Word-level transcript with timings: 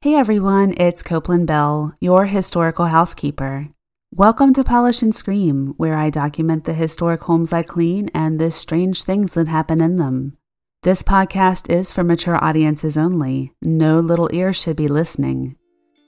Hey 0.00 0.14
everyone, 0.14 0.74
it's 0.76 1.02
Copeland 1.02 1.48
Bell, 1.48 1.92
your 1.98 2.26
historical 2.26 2.84
housekeeper. 2.84 3.70
Welcome 4.12 4.54
to 4.54 4.62
Polish 4.62 5.02
and 5.02 5.12
Scream, 5.12 5.74
where 5.76 5.96
I 5.96 6.08
document 6.08 6.66
the 6.66 6.72
historic 6.72 7.20
homes 7.24 7.52
I 7.52 7.64
clean 7.64 8.08
and 8.14 8.38
the 8.38 8.52
strange 8.52 9.02
things 9.02 9.34
that 9.34 9.48
happen 9.48 9.80
in 9.80 9.96
them. 9.96 10.36
This 10.84 11.02
podcast 11.02 11.68
is 11.68 11.90
for 11.90 12.04
mature 12.04 12.38
audiences 12.42 12.96
only. 12.96 13.54
No 13.60 13.98
little 13.98 14.30
ears 14.32 14.56
should 14.56 14.76
be 14.76 14.86
listening. 14.86 15.56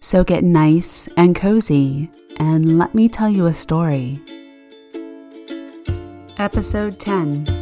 So 0.01 0.23
get 0.23 0.45
nice 0.45 1.09
and 1.17 1.35
cozy, 1.35 2.13
and 2.37 2.79
let 2.79 2.95
me 2.95 3.09
tell 3.09 3.29
you 3.29 3.47
a 3.47 3.53
story. 3.53 4.23
Episode 6.39 7.01
10 7.01 7.60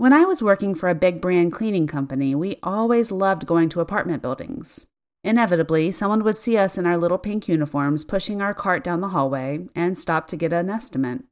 When 0.00 0.14
I 0.14 0.24
was 0.24 0.42
working 0.42 0.74
for 0.74 0.88
a 0.88 0.94
big 0.94 1.20
brand 1.20 1.52
cleaning 1.52 1.86
company, 1.86 2.34
we 2.34 2.56
always 2.62 3.12
loved 3.12 3.44
going 3.44 3.68
to 3.68 3.82
apartment 3.82 4.22
buildings. 4.22 4.86
Inevitably, 5.22 5.90
someone 5.90 6.24
would 6.24 6.38
see 6.38 6.56
us 6.56 6.78
in 6.78 6.86
our 6.86 6.96
little 6.96 7.18
pink 7.18 7.48
uniforms 7.48 8.06
pushing 8.06 8.40
our 8.40 8.54
cart 8.54 8.82
down 8.82 9.02
the 9.02 9.10
hallway 9.10 9.66
and 9.74 9.98
stop 9.98 10.26
to 10.28 10.38
get 10.38 10.54
an 10.54 10.70
estimate. 10.70 11.24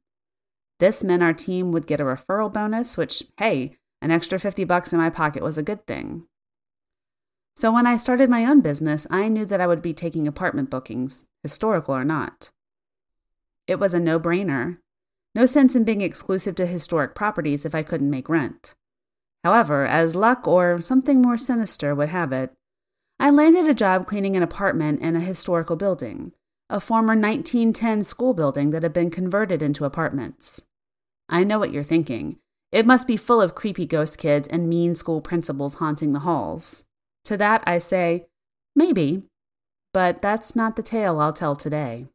This 0.77 1.03
meant 1.03 1.23
our 1.23 1.33
team 1.33 1.71
would 1.71 1.87
get 1.87 1.99
a 1.99 2.03
referral 2.03 2.53
bonus, 2.53 2.95
which, 2.95 3.23
hey, 3.37 3.75
an 4.03 4.11
extra 4.11 4.37
50 4.37 4.65
bucks 4.65 4.93
in 4.93 4.99
my 4.99 5.09
pocket 5.09 5.41
was 5.41 5.57
a 5.57 5.63
good 5.63 5.87
thing. 5.87 6.27
So 7.55 7.71
when 7.71 7.87
I 7.87 7.97
started 7.97 8.29
my 8.29 8.45
own 8.45 8.61
business, 8.61 9.07
I 9.09 9.29
knew 9.29 9.45
that 9.45 9.59
I 9.59 9.65
would 9.65 9.81
be 9.81 9.95
taking 9.95 10.27
apartment 10.27 10.69
bookings, 10.69 11.25
historical 11.41 11.95
or 11.95 12.05
not. 12.05 12.51
It 13.65 13.79
was 13.79 13.95
a 13.95 13.99
no 13.99 14.19
brainer. 14.19 14.77
No 15.39 15.45
sense 15.45 15.73
in 15.73 15.85
being 15.85 16.01
exclusive 16.01 16.55
to 16.55 16.65
historic 16.65 17.15
properties 17.15 17.63
if 17.63 17.73
I 17.73 17.81
couldn't 17.81 18.09
make 18.09 18.27
rent. 18.27 18.75
However, 19.45 19.85
as 19.85 20.13
luck 20.13 20.45
or 20.45 20.81
something 20.83 21.21
more 21.21 21.37
sinister 21.37 21.95
would 21.95 22.09
have 22.09 22.33
it, 22.33 22.51
I 23.21 23.29
landed 23.29 23.65
a 23.65 23.73
job 23.73 24.05
cleaning 24.05 24.35
an 24.35 24.43
apartment 24.43 24.99
in 24.99 25.15
a 25.15 25.21
historical 25.21 25.77
building, 25.77 26.33
a 26.69 26.81
former 26.81 27.15
1910 27.15 28.03
school 28.03 28.33
building 28.33 28.71
that 28.71 28.83
had 28.83 28.91
been 28.91 29.09
converted 29.09 29.61
into 29.61 29.85
apartments. 29.85 30.61
I 31.29 31.45
know 31.45 31.57
what 31.57 31.71
you're 31.71 31.83
thinking. 31.83 32.39
It 32.73 32.85
must 32.85 33.07
be 33.07 33.15
full 33.15 33.41
of 33.41 33.55
creepy 33.55 33.85
ghost 33.85 34.17
kids 34.17 34.45
and 34.49 34.67
mean 34.67 34.93
school 34.93 35.21
principals 35.21 35.75
haunting 35.75 36.11
the 36.11 36.19
halls. 36.19 36.83
To 37.23 37.37
that 37.37 37.63
I 37.65 37.77
say, 37.77 38.25
maybe, 38.75 39.23
but 39.93 40.21
that's 40.21 40.53
not 40.53 40.75
the 40.75 40.83
tale 40.83 41.17
I'll 41.17 41.31
tell 41.31 41.55
today. 41.55 42.07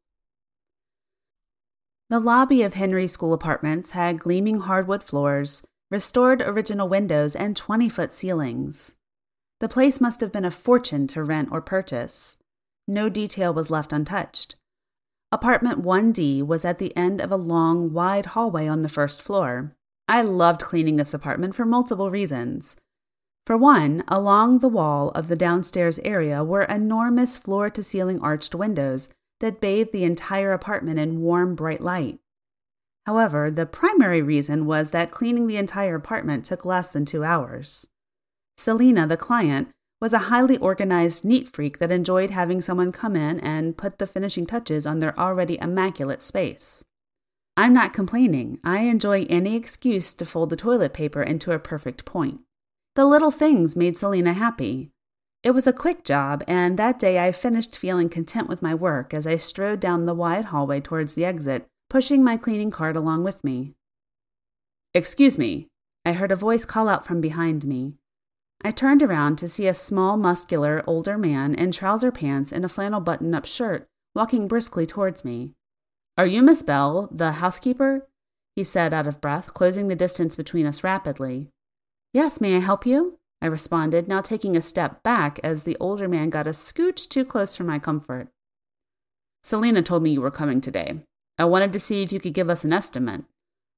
The 2.10 2.20
lobby 2.20 2.62
of 2.62 2.74
Henry 2.74 3.06
School 3.06 3.32
Apartments 3.32 3.92
had 3.92 4.20
gleaming 4.20 4.60
hardwood 4.60 5.02
floors, 5.02 5.66
restored 5.90 6.42
original 6.42 6.86
windows, 6.86 7.34
and 7.34 7.56
20 7.56 7.88
foot 7.88 8.12
ceilings. 8.12 8.94
The 9.60 9.70
place 9.70 10.02
must 10.02 10.20
have 10.20 10.30
been 10.30 10.44
a 10.44 10.50
fortune 10.50 11.06
to 11.08 11.24
rent 11.24 11.48
or 11.50 11.62
purchase. 11.62 12.36
No 12.86 13.08
detail 13.08 13.54
was 13.54 13.70
left 13.70 13.90
untouched. 13.90 14.56
Apartment 15.32 15.82
1D 15.82 16.46
was 16.46 16.66
at 16.66 16.78
the 16.78 16.94
end 16.94 17.22
of 17.22 17.32
a 17.32 17.36
long, 17.36 17.92
wide 17.94 18.26
hallway 18.26 18.66
on 18.68 18.82
the 18.82 18.90
first 18.90 19.22
floor. 19.22 19.74
I 20.06 20.20
loved 20.20 20.60
cleaning 20.60 20.96
this 20.96 21.14
apartment 21.14 21.54
for 21.54 21.64
multiple 21.64 22.10
reasons. 22.10 22.76
For 23.46 23.56
one, 23.56 24.04
along 24.08 24.58
the 24.58 24.68
wall 24.68 25.08
of 25.10 25.28
the 25.28 25.36
downstairs 25.36 25.98
area 26.00 26.44
were 26.44 26.64
enormous 26.64 27.38
floor 27.38 27.70
to 27.70 27.82
ceiling 27.82 28.20
arched 28.20 28.54
windows 28.54 29.08
that 29.40 29.60
bathed 29.60 29.92
the 29.92 30.04
entire 30.04 30.52
apartment 30.52 30.98
in 30.98 31.20
warm, 31.20 31.54
bright 31.54 31.80
light. 31.80 32.18
However, 33.06 33.50
the 33.50 33.66
primary 33.66 34.22
reason 34.22 34.66
was 34.66 34.90
that 34.90 35.10
cleaning 35.10 35.46
the 35.46 35.56
entire 35.56 35.94
apartment 35.94 36.44
took 36.44 36.64
less 36.64 36.90
than 36.90 37.04
two 37.04 37.24
hours. 37.24 37.86
Selina, 38.56 39.06
the 39.06 39.16
client, 39.16 39.68
was 40.00 40.12
a 40.12 40.30
highly 40.30 40.56
organized 40.58 41.24
neat 41.24 41.48
freak 41.48 41.78
that 41.78 41.90
enjoyed 41.90 42.30
having 42.30 42.60
someone 42.60 42.92
come 42.92 43.16
in 43.16 43.40
and 43.40 43.76
put 43.76 43.98
the 43.98 44.06
finishing 44.06 44.46
touches 44.46 44.86
on 44.86 45.00
their 45.00 45.18
already 45.18 45.58
immaculate 45.60 46.22
space. 46.22 46.84
I'm 47.56 47.72
not 47.72 47.92
complaining. 47.92 48.58
I 48.64 48.80
enjoy 48.80 49.24
any 49.30 49.54
excuse 49.54 50.12
to 50.14 50.26
fold 50.26 50.50
the 50.50 50.56
toilet 50.56 50.92
paper 50.92 51.22
into 51.22 51.52
a 51.52 51.58
perfect 51.58 52.04
point. 52.04 52.40
The 52.96 53.06
little 53.06 53.30
things 53.30 53.76
made 53.76 53.96
Selina 53.96 54.32
happy, 54.32 54.90
it 55.44 55.50
was 55.50 55.66
a 55.66 55.72
quick 55.74 56.04
job, 56.04 56.42
and 56.48 56.78
that 56.78 56.98
day 56.98 57.24
I 57.24 57.30
finished 57.30 57.76
feeling 57.76 58.08
content 58.08 58.48
with 58.48 58.62
my 58.62 58.74
work 58.74 59.12
as 59.12 59.26
I 59.26 59.36
strode 59.36 59.78
down 59.78 60.06
the 60.06 60.14
wide 60.14 60.46
hallway 60.46 60.80
towards 60.80 61.12
the 61.12 61.26
exit, 61.26 61.66
pushing 61.90 62.24
my 62.24 62.38
cleaning 62.38 62.70
cart 62.70 62.96
along 62.96 63.24
with 63.24 63.44
me. 63.44 63.74
Excuse 64.94 65.36
me, 65.36 65.68
I 66.06 66.12
heard 66.12 66.32
a 66.32 66.36
voice 66.36 66.64
call 66.64 66.88
out 66.88 67.06
from 67.06 67.20
behind 67.20 67.66
me. 67.66 67.94
I 68.64 68.70
turned 68.70 69.02
around 69.02 69.36
to 69.36 69.48
see 69.48 69.66
a 69.66 69.74
small, 69.74 70.16
muscular, 70.16 70.82
older 70.86 71.18
man 71.18 71.54
in 71.54 71.72
trouser 71.72 72.10
pants 72.10 72.50
and 72.50 72.64
a 72.64 72.68
flannel 72.68 73.00
button 73.00 73.34
up 73.34 73.44
shirt 73.44 73.86
walking 74.14 74.48
briskly 74.48 74.86
towards 74.86 75.24
me. 75.24 75.52
Are 76.16 76.26
you 76.26 76.42
Miss 76.42 76.62
Bell, 76.62 77.08
the 77.12 77.32
housekeeper? 77.32 78.06
he 78.56 78.64
said 78.64 78.94
out 78.94 79.06
of 79.06 79.20
breath, 79.20 79.52
closing 79.52 79.88
the 79.88 79.96
distance 79.96 80.36
between 80.36 80.64
us 80.64 80.84
rapidly. 80.84 81.50
Yes, 82.14 82.40
may 82.40 82.56
I 82.56 82.60
help 82.60 82.86
you? 82.86 83.18
I 83.44 83.48
responded, 83.48 84.08
now 84.08 84.22
taking 84.22 84.56
a 84.56 84.62
step 84.62 85.02
back 85.02 85.38
as 85.44 85.64
the 85.64 85.76
older 85.78 86.08
man 86.08 86.30
got 86.30 86.46
a 86.46 86.52
scooch 86.52 87.06
too 87.06 87.26
close 87.26 87.54
for 87.54 87.62
my 87.62 87.78
comfort. 87.78 88.28
Selina 89.42 89.82
told 89.82 90.02
me 90.02 90.08
you 90.08 90.22
were 90.22 90.30
coming 90.30 90.62
today. 90.62 91.00
I 91.36 91.44
wanted 91.44 91.70
to 91.74 91.78
see 91.78 92.02
if 92.02 92.10
you 92.10 92.20
could 92.20 92.32
give 92.32 92.48
us 92.48 92.64
an 92.64 92.72
estimate. 92.72 93.24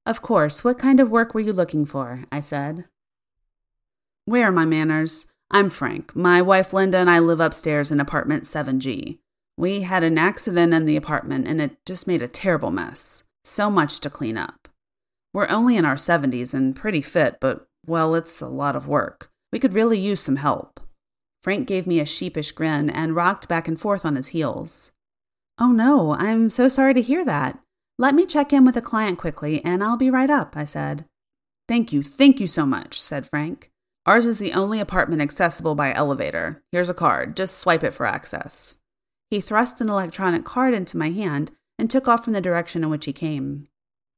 Of 0.06 0.22
course, 0.22 0.62
what 0.62 0.78
kind 0.78 1.00
of 1.00 1.10
work 1.10 1.34
were 1.34 1.41
you 1.41 1.53
looking 1.53 1.84
for? 1.84 2.22
I 2.31 2.43
said. 2.43 2.84
Where 4.25 4.47
are 4.47 4.53
my 4.53 4.65
manners? 4.65 5.26
I'm 5.50 5.69
Frank. 5.69 6.15
My 6.15 6.41
wife 6.41 6.72
Linda 6.72 6.99
and 6.99 7.10
I 7.10 7.19
live 7.19 7.41
upstairs 7.41 7.91
in 7.91 7.99
apartment 7.99 8.44
7G. 8.44 9.19
We 9.56 9.81
had 9.81 10.05
an 10.05 10.16
accident 10.16 10.75
in 10.75 10.87
the 10.87 10.97
apartment 10.97 11.49
and 11.49 11.60
it 11.60 11.84
just 11.84 12.06
made 12.06 12.22
a 12.22 12.28
terrible 12.28 12.71
mess. 12.71 13.25
So 13.43 13.69
much 13.69 13.99
to 13.99 14.10
clean 14.10 14.37
up. 14.37 14.69
We're 15.34 15.49
only 15.49 15.76
in 15.76 15.84
our 15.84 15.97
70s 15.97 16.55
and 16.55 16.76
pretty 16.76 17.03
fit, 17.03 17.38
but 17.41 17.66
well, 17.84 18.15
it's 18.15 18.41
a 18.41 18.47
lot 18.47 18.76
of 18.76 18.87
work. 18.87 19.32
We 19.52 19.58
could 19.58 19.74
really 19.74 19.98
use 19.98 20.20
some 20.20 20.36
help. 20.36 20.80
Frank 21.42 21.68
gave 21.68 21.86
me 21.86 22.00
a 22.00 22.06
sheepish 22.06 22.52
grin 22.52 22.90
and 22.90 23.14
rocked 23.14 23.48
back 23.48 23.68
and 23.68 23.78
forth 23.78 24.04
on 24.04 24.16
his 24.16 24.28
heels. 24.28 24.92
Oh 25.58 25.72
no, 25.72 26.14
I'm 26.14 26.50
so 26.50 26.68
sorry 26.68 26.94
to 26.94 27.02
hear 27.02 27.24
that. 27.24 27.58
Let 27.98 28.14
me 28.14 28.26
check 28.26 28.52
in 28.52 28.64
with 28.64 28.76
a 28.76 28.82
client 28.82 29.18
quickly 29.18 29.64
and 29.64 29.82
I'll 29.82 29.96
be 29.96 30.10
right 30.10 30.28
up, 30.28 30.56
I 30.56 30.64
said. 30.64 31.06
Thank 31.68 31.92
you, 31.92 32.02
thank 32.02 32.40
you 32.40 32.46
so 32.46 32.66
much, 32.66 33.00
said 33.00 33.26
Frank. 33.26 33.70
Ours 34.06 34.26
is 34.26 34.38
the 34.38 34.52
only 34.52 34.80
apartment 34.80 35.22
accessible 35.22 35.74
by 35.74 35.92
elevator. 35.94 36.62
Here's 36.70 36.88
a 36.88 36.94
card, 36.94 37.36
just 37.36 37.58
swipe 37.58 37.82
it 37.82 37.94
for 37.94 38.06
access. 38.06 38.76
He 39.30 39.40
thrust 39.40 39.80
an 39.80 39.88
electronic 39.88 40.44
card 40.44 40.74
into 40.74 40.96
my 40.96 41.10
hand 41.10 41.52
and 41.78 41.90
took 41.90 42.06
off 42.06 42.24
from 42.24 42.32
the 42.32 42.40
direction 42.40 42.84
in 42.84 42.90
which 42.90 43.06
he 43.06 43.12
came. 43.12 43.66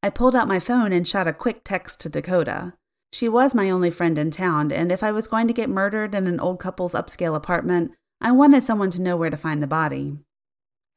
I 0.03 0.11
pulled 0.11 0.37
out 0.37 0.47
my 0.47 0.61
phone 0.61 0.93
and 0.93 1.09
shot 1.09 1.27
a 1.27 1.33
quick 1.33 1.63
text 1.65 2.01
to 2.01 2.09
Dakota. 2.09 2.75
She 3.13 3.29
was 3.29 3.55
my 3.55 3.71
only 3.71 3.91
friend 3.91 4.19
in 4.19 4.31
town, 4.31 4.71
and 4.71 4.93
if 4.93 5.03
I 5.03 5.13
was 5.13 5.27
going 5.27 5.47
to 5.49 5.55
get 5.55 5.71
murdered 5.71 6.15
in 6.15 6.27
an 6.27 6.41
old 6.41 6.61
couple's 6.61 6.95
upscale 6.95 7.35
apartment, 7.35 7.93
I 8.21 8.33
wanted 8.33 8.63
someone 8.63 8.91
to 8.91 9.03
know 9.03 9.17
where 9.17 9.31
to 9.31 9.37
find 9.37 9.63
the 9.63 9.67
body. 9.67 10.19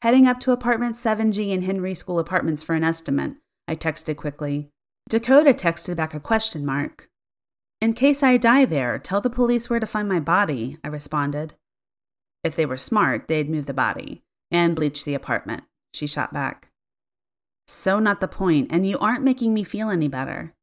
Heading 0.01 0.27
up 0.27 0.39
to 0.41 0.51
apartment 0.51 0.95
7G 0.95 1.49
in 1.49 1.61
Henry 1.61 1.93
School 1.93 2.19
Apartments 2.19 2.63
for 2.63 2.73
an 2.75 2.83
estimate, 2.83 3.35
I 3.67 3.75
texted 3.75 4.17
quickly. 4.17 4.69
Dakota 5.09 5.53
texted 5.53 5.95
back 5.95 6.13
a 6.13 6.19
question 6.19 6.65
mark. 6.65 7.09
In 7.79 7.93
case 7.93 8.23
I 8.23 8.37
die 8.37 8.65
there, 8.65 8.99
tell 8.99 9.21
the 9.21 9.29
police 9.29 9.69
where 9.69 9.79
to 9.79 9.87
find 9.87 10.09
my 10.09 10.19
body, 10.19 10.77
I 10.83 10.87
responded. 10.87 11.53
If 12.43 12.55
they 12.55 12.65
were 12.65 12.77
smart, 12.77 13.27
they'd 13.27 13.49
move 13.49 13.65
the 13.65 13.73
body 13.73 14.23
and 14.51 14.75
bleach 14.75 15.05
the 15.05 15.13
apartment, 15.13 15.63
she 15.93 16.07
shot 16.07 16.33
back. 16.33 16.69
So 17.67 17.99
not 17.99 18.19
the 18.19 18.27
point, 18.27 18.67
and 18.71 18.85
you 18.85 18.99
aren't 18.99 19.23
making 19.23 19.53
me 19.53 19.63
feel 19.63 19.89
any 19.89 20.07
better. 20.07 20.53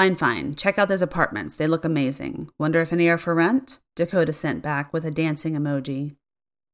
Fine, 0.00 0.16
fine. 0.16 0.54
Check 0.54 0.78
out 0.78 0.88
those 0.88 1.02
apartments. 1.02 1.56
They 1.56 1.66
look 1.66 1.84
amazing. 1.84 2.48
Wonder 2.58 2.80
if 2.80 2.90
any 2.90 3.06
are 3.10 3.18
for 3.18 3.34
rent? 3.34 3.80
Dakota 3.96 4.32
sent 4.32 4.62
back 4.62 4.94
with 4.94 5.04
a 5.04 5.10
dancing 5.10 5.52
emoji. 5.52 6.16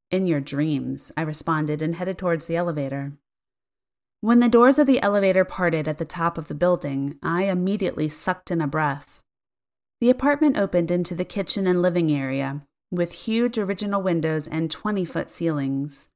In 0.09 0.27
your 0.27 0.39
dreams, 0.39 1.11
I 1.17 1.23
responded 1.23 1.81
and 1.81 1.95
headed 1.95 2.17
towards 2.17 2.47
the 2.47 2.55
elevator. 2.55 3.17
When 4.21 4.39
the 4.39 4.47
doors 4.47 4.79
of 4.79 4.87
the 4.87 5.01
elevator 5.01 5.43
parted 5.43 5.89
at 5.89 5.97
the 5.97 6.05
top 6.05 6.37
of 6.37 6.47
the 6.47 6.55
building, 6.55 7.19
I 7.21 7.43
immediately 7.43 8.07
sucked 8.07 8.49
in 8.49 8.61
a 8.61 8.65
breath. 8.65 9.21
The 9.99 10.09
apartment 10.09 10.55
opened 10.55 10.89
into 10.89 11.13
the 11.13 11.25
kitchen 11.25 11.67
and 11.67 11.81
living 11.81 12.13
area, 12.13 12.61
with 12.91 13.11
huge 13.11 13.57
original 13.57 14.01
windows 14.01 14.47
and 14.47 14.71
20 14.71 15.03
foot 15.03 15.29
ceilings. 15.29 16.07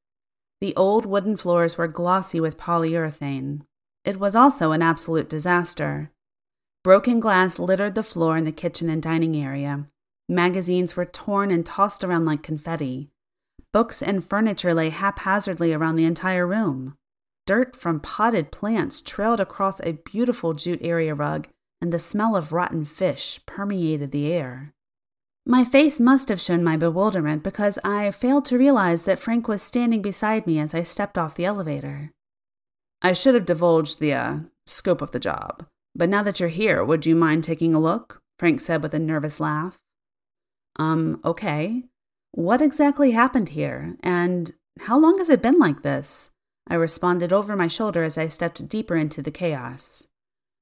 The 0.62 0.74
old 0.78 1.06
wooden 1.06 1.36
floors 1.36 1.78
were 1.78 1.90
glossy 1.90 2.40
with 2.40 2.56
polyurethane. 2.56 3.64
It 4.06 4.18
was 4.18 4.34
also 4.34 4.72
an 4.72 4.82
absolute 4.82 5.30
disaster. 5.30 6.11
Broken 6.84 7.20
glass 7.20 7.60
littered 7.60 7.94
the 7.94 8.02
floor 8.02 8.38
in 8.38 8.46
the 8.46 8.52
kitchen 8.52 8.90
and 8.90 9.04
dining 9.04 9.36
area. 9.36 9.88
Magazines 10.28 10.96
were 10.96 11.06
torn 11.06 11.52
and 11.52 11.64
tossed 11.64 12.04
around 12.04 12.26
like 12.26 12.42
confetti. 12.42 13.12
Books 13.72 14.02
and 14.02 14.26
furniture 14.26 14.74
lay 14.74 14.90
haphazardly 14.90 15.74
around 15.74 15.96
the 15.96 16.06
entire 16.06 16.48
room. 16.48 16.96
Dirt 17.46 17.76
from 17.76 18.00
potted 18.00 18.52
plants 18.52 19.00
trailed 19.00 19.40
across 19.40 19.80
a 19.82 20.00
beautiful 20.06 20.54
jute 20.54 20.82
area 20.82 21.14
rug, 21.14 21.48
and 21.82 21.94
the 21.94 22.00
smell 22.00 22.36
of 22.36 22.52
rotten 22.52 22.86
fish 22.86 23.40
permeated 23.46 24.12
the 24.12 24.32
air. 24.32 24.74
My 25.46 25.64
face 25.64 26.00
must 26.00 26.30
have 26.30 26.42
shown 26.42 26.64
my 26.64 26.78
bewilderment 26.78 27.44
because 27.44 27.78
I 27.84 28.10
failed 28.12 28.46
to 28.46 28.58
realize 28.58 29.06
that 29.06 29.20
Frank 29.20 29.48
was 29.48 29.62
standing 29.62 30.02
beside 30.02 30.48
me 30.48 30.60
as 30.60 30.74
I 30.74 30.84
stepped 30.84 31.18
off 31.18 31.36
the 31.36 31.46
elevator. 31.46 32.12
I 33.02 33.14
should 33.14 33.36
have 33.36 33.46
divulged 33.46 34.00
the 34.00 34.14
uh, 34.14 34.38
scope 34.66 35.02
of 35.02 35.12
the 35.12 35.20
job, 35.20 35.66
but 35.96 36.10
now 36.10 36.24
that 36.24 36.40
you're 36.40 36.50
here, 36.50 36.84
would 36.84 37.06
you 37.06 37.16
mind 37.16 37.44
taking 37.44 37.74
a 37.74 37.80
look? 37.80 38.22
Frank 38.40 38.60
said 38.62 38.82
with 38.82 38.94
a 38.94 39.00
nervous 39.00 39.40
laugh. 39.40 39.80
Um, 40.78 41.20
okay. 41.24 41.84
What 42.32 42.62
exactly 42.62 43.12
happened 43.12 43.50
here, 43.50 43.98
and 44.02 44.54
how 44.80 44.98
long 44.98 45.18
has 45.18 45.30
it 45.30 45.42
been 45.42 45.60
like 45.60 45.82
this? 45.82 46.30
I 46.68 46.76
responded 46.76 47.34
over 47.34 47.56
my 47.56 47.68
shoulder 47.68 48.04
as 48.04 48.18
I 48.18 48.30
stepped 48.30 48.70
deeper 48.70 48.96
into 48.96 49.22
the 49.22 49.32
chaos. 49.32 50.08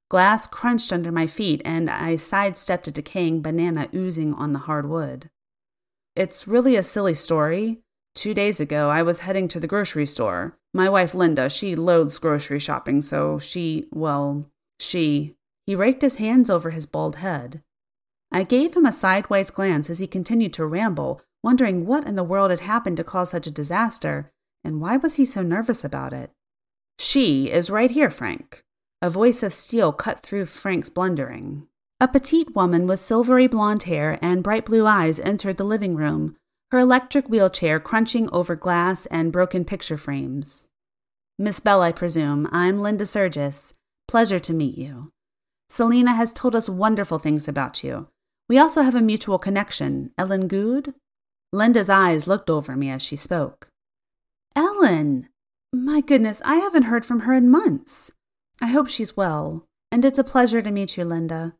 Glass 0.09 0.47
crunched 0.47 0.91
under 0.91 1.11
my 1.11 1.27
feet, 1.27 1.61
and 1.63 1.89
I 1.89 2.15
sidestepped 2.15 2.87
a 2.87 2.91
decaying 2.91 3.43
banana 3.43 3.87
oozing 3.93 4.33
on 4.33 4.53
the 4.53 4.59
hard 4.59 4.89
wood. 4.89 5.29
It's 6.15 6.47
really 6.47 6.75
a 6.75 6.83
silly 6.83 7.13
story. 7.13 7.81
Two 8.15 8.33
days 8.33 8.59
ago, 8.59 8.89
I 8.89 9.03
was 9.03 9.19
heading 9.19 9.47
to 9.49 9.59
the 9.59 9.67
grocery 9.67 10.07
store. 10.07 10.57
My 10.73 10.89
wife, 10.89 11.13
Linda, 11.13 11.49
she 11.49 11.75
loathes 11.75 12.17
grocery 12.17 12.59
shopping, 12.59 13.03
so 13.03 13.37
she, 13.37 13.87
well, 13.91 14.49
she. 14.79 15.35
He 15.65 15.75
raked 15.75 16.01
his 16.01 16.15
hands 16.15 16.49
over 16.49 16.71
his 16.71 16.85
bald 16.85 17.17
head. 17.17 17.61
I 18.31 18.43
gave 18.43 18.75
him 18.75 18.85
a 18.85 18.93
sideways 18.93 19.49
glance 19.49 19.89
as 19.89 19.99
he 19.99 20.07
continued 20.07 20.53
to 20.53 20.65
ramble, 20.65 21.21
wondering 21.43 21.85
what 21.85 22.07
in 22.07 22.15
the 22.15 22.23
world 22.23 22.51
had 22.51 22.61
happened 22.61 22.97
to 22.97 23.03
cause 23.03 23.29
such 23.31 23.47
a 23.47 23.51
disaster, 23.51 24.31
and 24.63 24.81
why 24.81 24.97
was 24.97 25.15
he 25.15 25.25
so 25.25 25.41
nervous 25.41 25.83
about 25.83 26.13
it? 26.13 26.31
She 26.97 27.49
is 27.49 27.69
right 27.69 27.91
here, 27.91 28.09
Frank. 28.09 28.63
A 29.01 29.09
voice 29.09 29.43
of 29.43 29.53
steel 29.53 29.93
cut 29.93 30.21
through 30.21 30.45
Frank's 30.45 30.89
blundering. 30.89 31.67
A 32.01 32.07
petite 32.07 32.55
woman 32.55 32.87
with 32.87 32.99
silvery 32.99 33.47
blonde 33.47 33.83
hair 33.83 34.19
and 34.21 34.43
bright 34.43 34.65
blue 34.65 34.85
eyes 34.85 35.19
entered 35.19 35.57
the 35.57 35.63
living 35.63 35.95
room, 35.95 36.35
her 36.71 36.79
electric 36.79 37.27
wheelchair 37.27 37.79
crunching 37.79 38.29
over 38.31 38.55
glass 38.55 39.05
and 39.07 39.31
broken 39.31 39.65
picture 39.65 39.97
frames. 39.97 40.67
Miss 41.37 41.59
Bell, 41.59 41.81
I 41.81 41.91
presume. 41.91 42.47
I'm 42.51 42.79
Linda 42.79 43.05
Surgis. 43.05 43.73
Pleasure 44.09 44.39
to 44.39 44.53
meet 44.53 44.75
you. 44.75 45.11
Selina 45.69 46.15
has 46.15 46.33
told 46.33 46.55
us 46.55 46.67
wonderful 46.67 47.19
things 47.19 47.47
about 47.47 47.83
you. 47.83 48.07
We 48.47 48.57
also 48.57 48.81
have 48.81 48.95
a 48.95 49.01
mutual 49.01 49.37
connection, 49.37 50.09
Ellen 50.17 50.47
Good. 50.47 50.95
Linda's 51.53 51.91
eyes 51.91 52.25
looked 52.25 52.49
over 52.49 52.75
me 52.75 52.89
as 52.89 53.03
she 53.03 53.15
spoke. 53.15 53.67
Ellen! 54.55 55.29
My 55.71 56.01
goodness, 56.01 56.41
I 56.43 56.55
haven't 56.55 56.89
heard 56.89 57.05
from 57.05 57.19
her 57.19 57.33
in 57.33 57.51
months. 57.51 58.09
I 58.59 58.69
hope 58.69 58.89
she's 58.89 59.15
well, 59.15 59.67
and 59.91 60.03
it's 60.03 60.17
a 60.17 60.23
pleasure 60.23 60.63
to 60.63 60.71
meet 60.71 60.97
you, 60.97 61.03
Linda. 61.03 61.53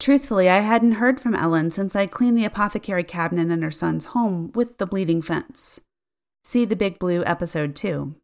Truthfully, 0.00 0.50
I 0.50 0.58
hadn't 0.58 0.98
heard 0.98 1.20
from 1.20 1.36
Ellen 1.36 1.70
since 1.70 1.94
I 1.94 2.06
cleaned 2.06 2.36
the 2.36 2.44
apothecary 2.44 3.04
cabinet 3.04 3.52
in 3.52 3.62
her 3.62 3.70
son's 3.70 4.06
home 4.06 4.50
with 4.52 4.78
the 4.78 4.86
bleeding 4.86 5.22
fence. 5.22 5.78
See 6.42 6.64
the 6.64 6.74
Big 6.74 6.98
Blue 6.98 7.24
episode 7.24 7.76
2. 7.76 8.16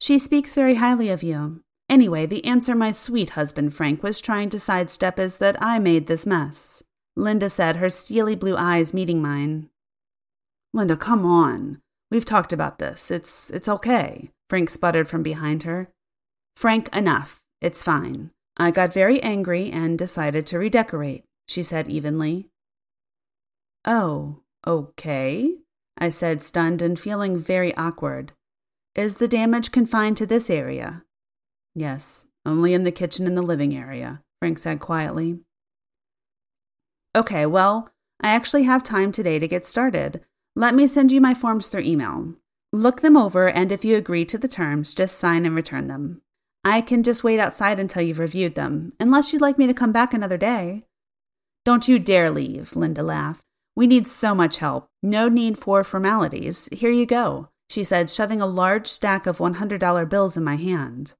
She 0.00 0.20
speaks 0.20 0.54
very 0.54 0.76
highly 0.76 1.10
of 1.10 1.24
you. 1.24 1.64
Anyway, 1.90 2.24
the 2.24 2.44
answer 2.44 2.76
my 2.76 2.92
sweet 2.92 3.30
husband 3.30 3.74
Frank 3.74 4.00
was 4.04 4.20
trying 4.20 4.48
to 4.48 4.60
sidestep 4.60 5.18
is 5.18 5.38
that 5.38 5.60
I 5.60 5.80
made 5.80 6.06
this 6.06 6.24
mess. 6.24 6.84
Linda 7.16 7.50
said, 7.50 7.76
her 7.76 7.90
steely 7.90 8.36
blue 8.36 8.56
eyes 8.56 8.94
meeting 8.94 9.20
mine. 9.20 9.68
Linda, 10.72 10.96
come 10.96 11.26
on. 11.26 11.82
We've 12.08 12.24
talked 12.24 12.52
about 12.52 12.78
this. 12.78 13.10
It's 13.10 13.50
it's 13.50 13.68
okay. 13.68 14.30
Frank 14.48 14.70
sputtered 14.70 15.08
from 15.08 15.24
behind 15.24 15.64
her. 15.64 15.90
Frank, 16.56 16.88
enough. 16.94 17.40
It's 17.60 17.82
fine. 17.82 18.30
I 18.56 18.70
got 18.70 18.94
very 18.94 19.20
angry 19.20 19.68
and 19.70 19.98
decided 19.98 20.46
to 20.46 20.58
redecorate, 20.58 21.24
she 21.48 21.64
said 21.64 21.88
evenly. 21.88 22.50
Oh, 23.84 24.42
okay, 24.64 25.56
I 25.98 26.10
said, 26.10 26.44
stunned 26.44 26.82
and 26.82 26.98
feeling 26.98 27.38
very 27.38 27.74
awkward. 27.76 28.32
Is 28.94 29.16
the 29.16 29.28
damage 29.28 29.72
confined 29.72 30.16
to 30.18 30.26
this 30.26 30.50
area? 30.50 31.02
Yes, 31.74 32.26
only 32.44 32.74
in 32.74 32.84
the 32.84 32.92
kitchen 32.92 33.26
and 33.26 33.36
the 33.36 33.42
living 33.42 33.76
area, 33.76 34.22
Frank 34.40 34.58
said 34.58 34.80
quietly. 34.80 35.38
Okay, 37.16 37.46
well, 37.46 37.90
I 38.20 38.30
actually 38.30 38.64
have 38.64 38.82
time 38.82 39.12
today 39.12 39.38
to 39.38 39.48
get 39.48 39.66
started. 39.66 40.20
Let 40.56 40.74
me 40.74 40.86
send 40.86 41.12
you 41.12 41.20
my 41.20 41.34
forms 41.34 41.68
through 41.68 41.82
email. 41.82 42.34
Look 42.72 43.00
them 43.00 43.16
over, 43.16 43.48
and 43.48 43.72
if 43.72 43.84
you 43.84 43.96
agree 43.96 44.24
to 44.26 44.38
the 44.38 44.48
terms, 44.48 44.94
just 44.94 45.18
sign 45.18 45.44
and 45.44 45.54
return 45.54 45.88
them. 45.88 46.22
I 46.64 46.82
can 46.82 47.02
just 47.02 47.24
wait 47.24 47.40
outside 47.40 47.80
until 47.80 48.02
you've 48.02 48.18
reviewed 48.18 48.54
them, 48.54 48.92
unless 49.00 49.32
you'd 49.32 49.42
like 49.42 49.58
me 49.58 49.66
to 49.66 49.74
come 49.74 49.92
back 49.92 50.12
another 50.12 50.36
day. 50.36 50.84
Don't 51.64 51.88
you 51.88 51.98
dare 51.98 52.30
leave, 52.30 52.76
Linda 52.76 53.02
laughed. 53.02 53.42
We 53.74 53.86
need 53.86 54.06
so 54.06 54.34
much 54.34 54.58
help. 54.58 54.88
No 55.02 55.28
need 55.28 55.58
for 55.58 55.82
formalities. 55.82 56.68
Here 56.72 56.90
you 56.90 57.06
go, 57.06 57.48
she 57.68 57.82
said, 57.82 58.10
shoving 58.10 58.40
a 58.40 58.46
large 58.46 58.86
stack 58.86 59.26
of 59.26 59.38
$100 59.38 60.08
bills 60.08 60.36
in 60.36 60.44
my 60.44 60.56
hand. 60.56 61.14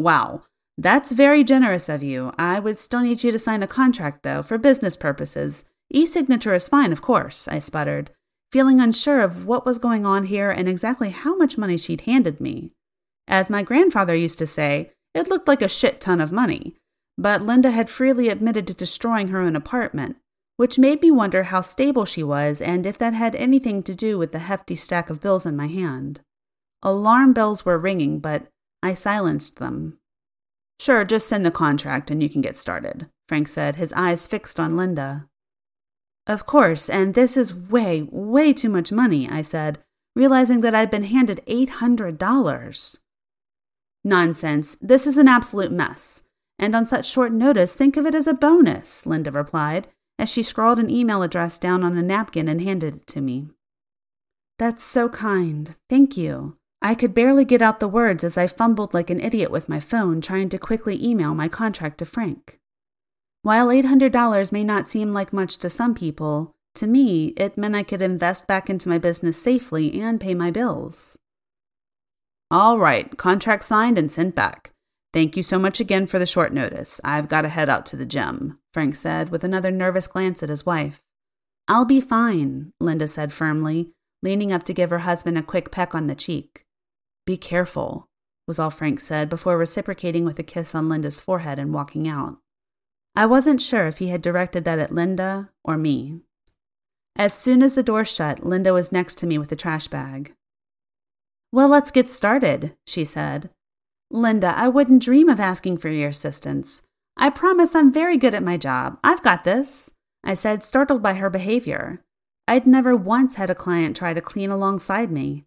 Wow, 0.00 0.44
that's 0.78 1.12
very 1.12 1.44
generous 1.44 1.90
of 1.90 2.02
you. 2.02 2.32
I 2.38 2.58
would 2.58 2.78
still 2.78 3.00
need 3.00 3.22
you 3.22 3.30
to 3.32 3.38
sign 3.38 3.62
a 3.62 3.66
contract, 3.66 4.22
though, 4.22 4.42
for 4.42 4.56
business 4.56 4.96
purposes. 4.96 5.64
E 5.90 6.06
signature 6.06 6.54
is 6.54 6.68
fine, 6.68 6.90
of 6.90 7.02
course, 7.02 7.46
I 7.46 7.58
sputtered, 7.58 8.10
feeling 8.50 8.80
unsure 8.80 9.20
of 9.20 9.44
what 9.44 9.66
was 9.66 9.78
going 9.78 10.06
on 10.06 10.24
here 10.24 10.50
and 10.50 10.66
exactly 10.66 11.10
how 11.10 11.36
much 11.36 11.58
money 11.58 11.76
she'd 11.76 12.00
handed 12.02 12.40
me. 12.40 12.72
As 13.28 13.50
my 13.50 13.62
grandfather 13.62 14.14
used 14.14 14.38
to 14.38 14.46
say, 14.46 14.90
it 15.12 15.28
looked 15.28 15.46
like 15.46 15.60
a 15.60 15.68
shit 15.68 16.00
ton 16.00 16.22
of 16.22 16.32
money. 16.32 16.76
But 17.18 17.42
Linda 17.42 17.70
had 17.70 17.90
freely 17.90 18.30
admitted 18.30 18.66
to 18.68 18.72
destroying 18.72 19.28
her 19.28 19.40
own 19.40 19.54
apartment, 19.54 20.16
which 20.56 20.78
made 20.78 21.02
me 21.02 21.10
wonder 21.10 21.42
how 21.42 21.60
stable 21.60 22.06
she 22.06 22.22
was 22.22 22.62
and 22.62 22.86
if 22.86 22.96
that 22.96 23.12
had 23.12 23.36
anything 23.36 23.82
to 23.82 23.94
do 23.94 24.16
with 24.16 24.32
the 24.32 24.38
hefty 24.38 24.76
stack 24.76 25.10
of 25.10 25.20
bills 25.20 25.44
in 25.44 25.58
my 25.58 25.66
hand. 25.66 26.22
Alarm 26.82 27.34
bells 27.34 27.66
were 27.66 27.76
ringing, 27.76 28.18
but 28.18 28.46
I 28.82 28.94
silenced 28.94 29.58
them. 29.58 29.98
Sure, 30.78 31.04
just 31.04 31.28
send 31.28 31.44
the 31.44 31.50
contract 31.50 32.10
and 32.10 32.22
you 32.22 32.30
can 32.30 32.40
get 32.40 32.56
started, 32.56 33.08
Frank 33.28 33.48
said, 33.48 33.76
his 33.76 33.92
eyes 33.92 34.26
fixed 34.26 34.58
on 34.58 34.76
Linda. 34.76 35.28
Of 36.26 36.46
course, 36.46 36.88
and 36.88 37.14
this 37.14 37.36
is 37.36 37.54
way, 37.54 38.08
way 38.10 38.52
too 38.52 38.68
much 38.68 38.92
money, 38.92 39.28
I 39.28 39.42
said, 39.42 39.82
realizing 40.14 40.60
that 40.62 40.74
I'd 40.74 40.90
been 40.90 41.04
handed 41.04 41.42
$800. 41.46 42.98
Nonsense. 44.04 44.76
This 44.80 45.06
is 45.06 45.18
an 45.18 45.28
absolute 45.28 45.72
mess. 45.72 46.22
And 46.58 46.74
on 46.74 46.86
such 46.86 47.10
short 47.10 47.32
notice, 47.32 47.74
think 47.74 47.96
of 47.96 48.06
it 48.06 48.14
as 48.14 48.26
a 48.26 48.34
bonus, 48.34 49.06
Linda 49.06 49.30
replied, 49.30 49.88
as 50.18 50.28
she 50.28 50.42
scrawled 50.42 50.78
an 50.78 50.90
email 50.90 51.22
address 51.22 51.58
down 51.58 51.82
on 51.82 51.96
a 51.96 52.02
napkin 52.02 52.48
and 52.48 52.60
handed 52.60 52.96
it 52.96 53.06
to 53.08 53.20
me. 53.20 53.48
That's 54.58 54.82
so 54.82 55.08
kind. 55.08 55.74
Thank 55.88 56.16
you. 56.16 56.56
I 56.82 56.94
could 56.94 57.12
barely 57.12 57.44
get 57.44 57.60
out 57.60 57.78
the 57.78 57.88
words 57.88 58.24
as 58.24 58.38
I 58.38 58.46
fumbled 58.46 58.94
like 58.94 59.10
an 59.10 59.20
idiot 59.20 59.50
with 59.50 59.68
my 59.68 59.80
phone 59.80 60.20
trying 60.20 60.48
to 60.48 60.58
quickly 60.58 61.02
email 61.04 61.34
my 61.34 61.46
contract 61.46 61.98
to 61.98 62.06
Frank. 62.06 62.58
While 63.42 63.68
$800 63.68 64.50
may 64.52 64.64
not 64.64 64.86
seem 64.86 65.12
like 65.12 65.32
much 65.32 65.58
to 65.58 65.70
some 65.70 65.94
people, 65.94 66.52
to 66.76 66.86
me, 66.86 67.28
it 67.36 67.58
meant 67.58 67.74
I 67.74 67.82
could 67.82 68.00
invest 68.00 68.46
back 68.46 68.70
into 68.70 68.88
my 68.88 68.98
business 68.98 69.40
safely 69.40 70.00
and 70.00 70.20
pay 70.20 70.34
my 70.34 70.50
bills. 70.50 71.18
All 72.50 72.78
right, 72.78 73.16
contract 73.16 73.64
signed 73.64 73.98
and 73.98 74.10
sent 74.10 74.34
back. 74.34 74.72
Thank 75.12 75.36
you 75.36 75.42
so 75.42 75.58
much 75.58 75.80
again 75.80 76.06
for 76.06 76.18
the 76.18 76.26
short 76.26 76.52
notice. 76.52 77.00
I've 77.04 77.28
got 77.28 77.42
to 77.42 77.48
head 77.48 77.68
out 77.68 77.84
to 77.86 77.96
the 77.96 78.06
gym, 78.06 78.58
Frank 78.72 78.94
said 78.94 79.28
with 79.28 79.44
another 79.44 79.70
nervous 79.70 80.06
glance 80.06 80.42
at 80.42 80.48
his 80.48 80.64
wife. 80.64 81.00
I'll 81.68 81.84
be 81.84 82.00
fine, 82.00 82.72
Linda 82.80 83.06
said 83.06 83.32
firmly, 83.32 83.92
leaning 84.22 84.52
up 84.52 84.62
to 84.64 84.74
give 84.74 84.90
her 84.90 85.00
husband 85.00 85.36
a 85.36 85.42
quick 85.42 85.70
peck 85.70 85.94
on 85.94 86.06
the 86.06 86.14
cheek. 86.14 86.64
Be 87.30 87.36
careful, 87.36 88.08
was 88.48 88.58
all 88.58 88.70
Frank 88.70 88.98
said 88.98 89.28
before 89.28 89.56
reciprocating 89.56 90.24
with 90.24 90.36
a 90.40 90.42
kiss 90.42 90.74
on 90.74 90.88
Linda's 90.88 91.20
forehead 91.20 91.60
and 91.60 91.72
walking 91.72 92.08
out. 92.08 92.38
I 93.14 93.24
wasn't 93.26 93.62
sure 93.62 93.86
if 93.86 93.98
he 93.98 94.08
had 94.08 94.20
directed 94.20 94.64
that 94.64 94.80
at 94.80 94.92
Linda 94.92 95.50
or 95.62 95.76
me. 95.76 96.22
As 97.14 97.32
soon 97.32 97.62
as 97.62 97.76
the 97.76 97.84
door 97.84 98.04
shut, 98.04 98.44
Linda 98.44 98.72
was 98.72 98.90
next 98.90 99.14
to 99.18 99.28
me 99.28 99.38
with 99.38 99.52
a 99.52 99.54
trash 99.54 99.86
bag. 99.86 100.32
Well, 101.52 101.68
let's 101.68 101.92
get 101.92 102.10
started, 102.10 102.74
she 102.84 103.04
said. 103.04 103.50
Linda, 104.10 104.52
I 104.56 104.66
wouldn't 104.66 105.04
dream 105.04 105.28
of 105.28 105.38
asking 105.38 105.78
for 105.78 105.88
your 105.88 106.08
assistance. 106.08 106.82
I 107.16 107.30
promise 107.30 107.76
I'm 107.76 107.92
very 107.92 108.16
good 108.16 108.34
at 108.34 108.42
my 108.42 108.56
job. 108.56 108.98
I've 109.04 109.22
got 109.22 109.44
this, 109.44 109.92
I 110.24 110.34
said, 110.34 110.64
startled 110.64 111.00
by 111.00 111.14
her 111.14 111.30
behavior. 111.30 112.02
I'd 112.48 112.66
never 112.66 112.96
once 112.96 113.36
had 113.36 113.50
a 113.50 113.54
client 113.54 113.96
try 113.96 114.14
to 114.14 114.20
clean 114.20 114.50
alongside 114.50 115.12
me. 115.12 115.44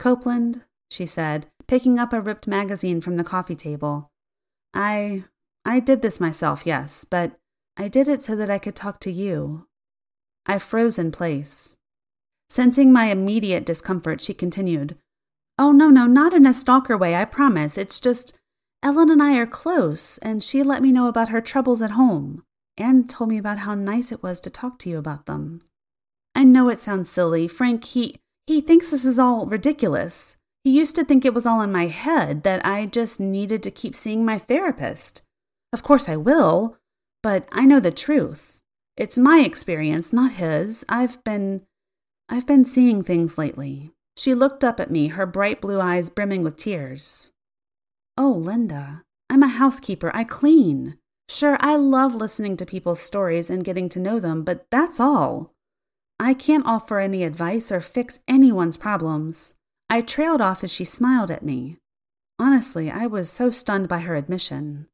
Copeland, 0.00 0.62
she 0.94 1.06
said, 1.06 1.46
picking 1.66 1.98
up 1.98 2.12
a 2.12 2.20
ripped 2.20 2.46
magazine 2.46 3.00
from 3.00 3.16
the 3.16 3.24
coffee 3.24 3.56
table. 3.56 4.10
I. 4.72 5.24
I 5.66 5.80
did 5.80 6.02
this 6.02 6.20
myself, 6.20 6.66
yes, 6.66 7.06
but 7.06 7.38
I 7.76 7.88
did 7.88 8.06
it 8.06 8.22
so 8.22 8.36
that 8.36 8.50
I 8.50 8.58
could 8.58 8.76
talk 8.76 9.00
to 9.00 9.10
you. 9.10 9.66
I 10.44 10.58
froze 10.58 10.98
in 10.98 11.10
place. 11.10 11.74
Sensing 12.50 12.92
my 12.92 13.06
immediate 13.06 13.64
discomfort, 13.64 14.20
she 14.20 14.34
continued, 14.34 14.98
Oh, 15.58 15.72
no, 15.72 15.88
no, 15.88 16.06
not 16.06 16.34
in 16.34 16.44
a 16.44 16.52
stalker 16.52 16.98
way, 16.98 17.14
I 17.14 17.24
promise. 17.24 17.78
It's 17.78 17.98
just 17.98 18.38
Ellen 18.82 19.10
and 19.10 19.22
I 19.22 19.36
are 19.36 19.46
close, 19.46 20.18
and 20.18 20.42
she 20.42 20.62
let 20.62 20.82
me 20.82 20.92
know 20.92 21.08
about 21.08 21.30
her 21.30 21.40
troubles 21.40 21.80
at 21.80 21.92
home 21.92 22.44
and 22.76 23.08
told 23.08 23.30
me 23.30 23.38
about 23.38 23.60
how 23.60 23.74
nice 23.74 24.12
it 24.12 24.22
was 24.22 24.40
to 24.40 24.50
talk 24.50 24.78
to 24.80 24.90
you 24.90 24.98
about 24.98 25.24
them. 25.26 25.62
I 26.34 26.44
know 26.44 26.68
it 26.68 26.80
sounds 26.80 27.08
silly. 27.08 27.48
Frank, 27.48 27.84
he 27.84 28.16
he 28.46 28.60
thinks 28.60 28.90
this 28.90 29.06
is 29.06 29.18
all 29.18 29.46
ridiculous. 29.46 30.36
He 30.64 30.70
used 30.70 30.96
to 30.96 31.04
think 31.04 31.24
it 31.24 31.34
was 31.34 31.44
all 31.44 31.60
in 31.60 31.70
my 31.70 31.86
head 31.86 32.42
that 32.42 32.64
I 32.64 32.86
just 32.86 33.20
needed 33.20 33.62
to 33.62 33.70
keep 33.70 33.94
seeing 33.94 34.24
my 34.24 34.38
therapist. 34.38 35.20
Of 35.74 35.82
course 35.82 36.08
I 36.08 36.16
will, 36.16 36.78
but 37.22 37.46
I 37.52 37.66
know 37.66 37.80
the 37.80 37.90
truth. 37.90 38.60
It's 38.96 39.18
my 39.18 39.40
experience, 39.40 40.12
not 40.12 40.32
his. 40.32 40.84
I've 40.88 41.22
been 41.22 41.62
I've 42.30 42.46
been 42.46 42.64
seeing 42.64 43.02
things 43.02 43.36
lately. 43.36 43.92
She 44.16 44.34
looked 44.34 44.64
up 44.64 44.80
at 44.80 44.90
me, 44.90 45.08
her 45.08 45.26
bright 45.26 45.60
blue 45.60 45.80
eyes 45.80 46.08
brimming 46.08 46.42
with 46.42 46.56
tears. 46.56 47.30
Oh, 48.16 48.30
Linda, 48.30 49.02
I'm 49.28 49.42
a 49.42 49.48
housekeeper. 49.48 50.10
I 50.14 50.24
clean. 50.24 50.96
Sure, 51.28 51.58
I 51.60 51.76
love 51.76 52.14
listening 52.14 52.56
to 52.58 52.66
people's 52.66 53.00
stories 53.00 53.50
and 53.50 53.64
getting 53.64 53.88
to 53.90 54.00
know 54.00 54.20
them, 54.20 54.44
but 54.44 54.66
that's 54.70 55.00
all. 55.00 55.52
I 56.18 56.32
can't 56.32 56.66
offer 56.66 57.00
any 57.00 57.24
advice 57.24 57.72
or 57.72 57.80
fix 57.80 58.20
anyone's 58.28 58.76
problems. 58.76 59.54
I 59.94 60.00
trailed 60.00 60.40
off 60.40 60.64
as 60.64 60.72
she 60.72 60.84
smiled 60.84 61.30
at 61.30 61.44
me. 61.44 61.76
Honestly, 62.36 62.90
I 62.90 63.06
was 63.06 63.30
so 63.30 63.52
stunned 63.52 63.86
by 63.86 64.00
her 64.00 64.16
admission. 64.16 64.88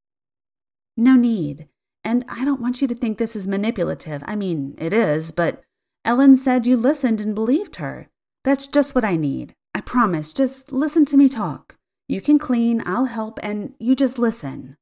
No 0.94 1.14
need. 1.14 1.68
And 2.04 2.22
I 2.28 2.44
don't 2.44 2.60
want 2.60 2.82
you 2.82 2.88
to 2.88 2.94
think 2.94 3.16
this 3.16 3.34
is 3.34 3.48
manipulative. 3.48 4.22
I 4.26 4.36
mean, 4.36 4.74
it 4.76 4.92
is, 4.92 5.32
but 5.32 5.62
Ellen 6.04 6.36
said 6.36 6.66
you 6.66 6.76
listened 6.76 7.18
and 7.18 7.34
believed 7.34 7.76
her. 7.76 8.10
That's 8.44 8.66
just 8.66 8.94
what 8.94 9.02
I 9.02 9.16
need. 9.16 9.54
I 9.74 9.80
promise. 9.80 10.34
Just 10.34 10.70
listen 10.70 11.06
to 11.06 11.16
me 11.16 11.30
talk. 11.30 11.78
You 12.06 12.20
can 12.20 12.38
clean, 12.38 12.82
I'll 12.84 13.06
help, 13.06 13.40
and 13.42 13.72
you 13.78 13.96
just 13.96 14.18
listen. 14.18 14.76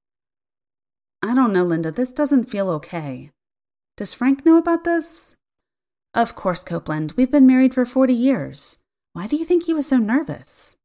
I 1.23 1.33
don't 1.33 1.53
know, 1.53 1.63
Linda. 1.63 1.93
This 1.93 2.11
doesn't 2.11 2.51
feel 2.51 2.71
okay. 2.71 3.31
Does 3.97 4.15
Frank 4.15 4.45
know 4.45 4.59
about 4.59 4.83
this? 4.83 5.37
Of 6.13 6.35
course, 6.35 6.65
Copeland. 6.65 7.13
We've 7.13 7.31
been 7.31 7.47
married 7.47 7.73
for 7.73 7.87
40 7.87 8.13
years. 8.15 8.79
Why 9.19 9.27
do 9.27 9.35
you 9.35 9.45
think 9.45 9.65
he 9.65 9.75
was 9.75 9.89
so 9.89 9.97
nervous? 9.97 10.77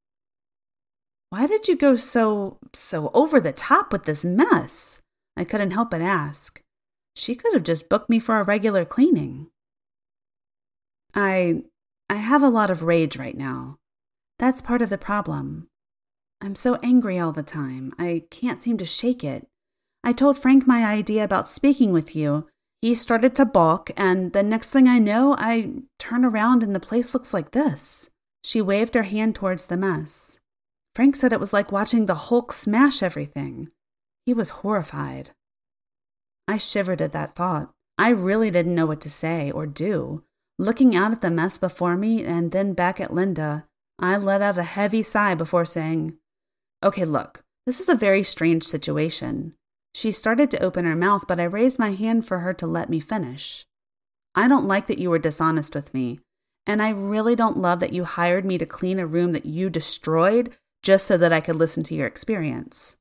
Why 1.29 1.45
did 1.45 1.67
you 1.67 1.75
go 1.75 1.95
so, 1.95 2.57
so 2.73 3.11
over 3.13 3.39
the 3.39 3.51
top 3.51 3.93
with 3.93 4.05
this 4.05 4.23
mess? 4.23 5.01
I 5.37 5.43
couldn't 5.43 5.69
help 5.69 5.91
but 5.91 6.01
ask. 6.01 6.59
She 7.15 7.35
could 7.35 7.53
have 7.53 7.61
just 7.61 7.89
booked 7.89 8.09
me 8.09 8.17
for 8.17 8.39
a 8.39 8.43
regular 8.43 8.85
cleaning. 8.85 9.49
I. 11.13 11.61
I 12.09 12.15
have 12.15 12.41
a 12.41 12.49
lot 12.49 12.71
of 12.71 12.81
rage 12.81 13.17
right 13.17 13.37
now. 13.37 13.77
That's 14.39 14.63
part 14.63 14.81
of 14.81 14.89
the 14.89 14.97
problem. 14.97 15.67
I'm 16.41 16.55
so 16.55 16.79
angry 16.81 17.19
all 17.19 17.33
the 17.33 17.43
time. 17.43 17.93
I 17.99 18.23
can't 18.31 18.63
seem 18.63 18.79
to 18.79 18.85
shake 18.85 19.23
it. 19.23 19.45
I 20.03 20.11
told 20.11 20.39
Frank 20.39 20.65
my 20.65 20.83
idea 20.83 21.23
about 21.23 21.47
speaking 21.47 21.93
with 21.93 22.15
you. 22.15 22.47
He 22.81 22.95
started 22.95 23.35
to 23.35 23.45
balk, 23.45 23.91
and 23.95 24.33
the 24.33 24.41
next 24.41 24.71
thing 24.71 24.87
I 24.87 24.97
know, 24.97 25.35
I 25.37 25.83
turn 25.99 26.25
around 26.25 26.63
and 26.63 26.73
the 26.73 26.79
place 26.79 27.13
looks 27.13 27.31
like 27.31 27.51
this. 27.51 28.09
She 28.43 28.61
waved 28.61 28.93
her 28.93 29.03
hand 29.03 29.35
towards 29.35 29.67
the 29.67 29.77
mess. 29.77 30.39
Frank 30.95 31.15
said 31.15 31.33
it 31.33 31.39
was 31.39 31.53
like 31.53 31.71
watching 31.71 32.05
the 32.05 32.15
Hulk 32.15 32.51
smash 32.51 33.01
everything. 33.01 33.69
He 34.25 34.33
was 34.33 34.49
horrified. 34.49 35.31
I 36.47 36.57
shivered 36.57 37.01
at 37.01 37.13
that 37.13 37.33
thought. 37.33 37.71
I 37.97 38.09
really 38.09 38.51
didn't 38.51 38.75
know 38.75 38.85
what 38.85 39.01
to 39.01 39.09
say 39.09 39.49
or 39.49 39.65
do. 39.65 40.23
Looking 40.59 40.95
out 40.95 41.11
at 41.11 41.21
the 41.21 41.31
mess 41.31 41.57
before 41.57 41.95
me 41.95 42.23
and 42.23 42.51
then 42.51 42.73
back 42.73 42.99
at 42.99 43.13
Linda, 43.13 43.65
I 43.97 44.17
let 44.17 44.41
out 44.41 44.57
a 44.57 44.63
heavy 44.63 45.03
sigh 45.03 45.35
before 45.35 45.65
saying, 45.65 46.17
Okay, 46.83 47.05
look, 47.05 47.43
this 47.65 47.79
is 47.79 47.87
a 47.87 47.95
very 47.95 48.23
strange 48.23 48.63
situation. 48.63 49.55
She 49.95 50.11
started 50.11 50.51
to 50.51 50.61
open 50.61 50.85
her 50.85 50.95
mouth, 50.95 51.25
but 51.27 51.39
I 51.39 51.43
raised 51.43 51.79
my 51.79 51.93
hand 51.93 52.25
for 52.25 52.39
her 52.39 52.53
to 52.55 52.67
let 52.67 52.89
me 52.89 52.99
finish. 52.99 53.65
I 54.35 54.47
don't 54.47 54.67
like 54.67 54.87
that 54.87 54.99
you 54.99 55.09
were 55.09 55.19
dishonest 55.19 55.75
with 55.75 55.93
me, 55.93 56.19
and 56.65 56.81
I 56.81 56.89
really 56.89 57.35
don't 57.35 57.57
love 57.57 57.79
that 57.79 57.93
you 57.93 58.03
hired 58.03 58.45
me 58.45 58.57
to 58.57 58.65
clean 58.65 58.99
a 58.99 59.05
room 59.05 59.33
that 59.33 59.45
you 59.45 59.69
destroyed 59.69 60.55
just 60.81 61.05
so 61.05 61.17
that 61.17 61.33
I 61.33 61.41
could 61.41 61.55
listen 61.55 61.83
to 61.83 61.95
your 61.95 62.07
experience. 62.07 62.97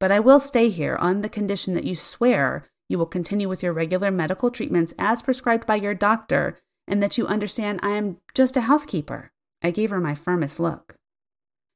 But 0.00 0.10
I 0.10 0.20
will 0.20 0.40
stay 0.40 0.68
here 0.68 0.96
on 0.96 1.20
the 1.20 1.28
condition 1.28 1.74
that 1.74 1.84
you 1.84 1.94
swear 1.94 2.66
you 2.88 2.98
will 2.98 3.06
continue 3.06 3.48
with 3.48 3.62
your 3.62 3.72
regular 3.72 4.10
medical 4.10 4.50
treatments 4.50 4.92
as 4.98 5.22
prescribed 5.22 5.66
by 5.66 5.76
your 5.76 5.94
doctor 5.94 6.58
and 6.86 7.02
that 7.02 7.16
you 7.16 7.26
understand 7.26 7.80
I 7.82 7.90
am 7.90 8.18
just 8.34 8.56
a 8.56 8.62
housekeeper. 8.62 9.32
I 9.62 9.70
gave 9.70 9.90
her 9.90 10.00
my 10.00 10.14
firmest 10.14 10.60
look. 10.60 10.96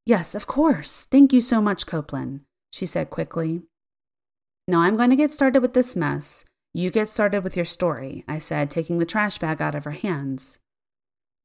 Yes, 0.05 0.35
of 0.35 0.47
course. 0.47 1.03
Thank 1.11 1.33
you 1.33 1.41
so 1.41 1.61
much, 1.61 1.87
Copeland, 1.87 2.41
she 2.73 2.87
said 2.87 3.11
quickly. 3.11 3.63
Now 4.69 4.81
I'm 4.81 4.97
going 4.97 5.11
to 5.11 5.17
get 5.17 5.33
started 5.33 5.63
with 5.63 5.75
this 5.75 5.97
mess. 5.97 6.45
You 6.75 6.91
get 6.91 7.09
started 7.09 7.43
with 7.43 7.57
your 7.57 7.65
story, 7.65 8.25
I 8.29 8.39
said, 8.39 8.71
taking 8.71 8.99
the 8.99 9.07
trash 9.07 9.39
bag 9.39 9.63
out 9.63 9.75
of 9.75 9.85
her 9.85 9.93
hands. 9.93 10.59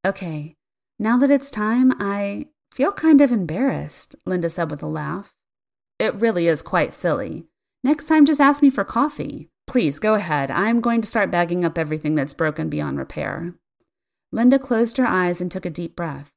Okay, 0.03 0.55
now 0.97 1.17
that 1.19 1.29
it's 1.29 1.51
time, 1.51 1.93
I 1.99 2.47
feel 2.73 2.91
kind 2.91 3.21
of 3.21 3.31
embarrassed, 3.31 4.15
Linda 4.25 4.49
said 4.49 4.71
with 4.71 4.81
a 4.81 4.87
laugh. 4.87 5.35
It 5.99 6.15
really 6.15 6.47
is 6.47 6.63
quite 6.63 6.93
silly. 6.93 7.45
Next 7.83 8.07
time, 8.07 8.25
just 8.25 8.41
ask 8.41 8.63
me 8.63 8.71
for 8.71 8.83
coffee. 8.83 9.49
Please 9.67 9.99
go 9.99 10.15
ahead. 10.15 10.49
I'm 10.49 10.81
going 10.81 11.01
to 11.01 11.07
start 11.07 11.29
bagging 11.29 11.63
up 11.63 11.77
everything 11.77 12.15
that's 12.15 12.33
broken 12.33 12.67
beyond 12.67 12.97
repair. 12.97 13.53
Linda 14.31 14.57
closed 14.57 14.97
her 14.97 15.05
eyes 15.05 15.39
and 15.39 15.51
took 15.51 15.65
a 15.65 15.69
deep 15.69 15.95
breath. 15.95 16.31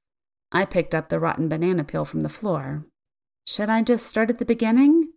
I 0.53 0.67
picked 0.67 0.95
up 0.95 1.09
the 1.09 1.19
rotten 1.19 1.49
banana 1.49 1.85
peel 1.85 2.05
from 2.05 2.21
the 2.21 2.29
floor. 2.29 2.85
Should 3.47 3.71
I 3.71 3.83
just 3.83 4.07
start 4.07 4.29
at 4.29 4.39
the 4.39 4.45
beginning? 4.45 5.13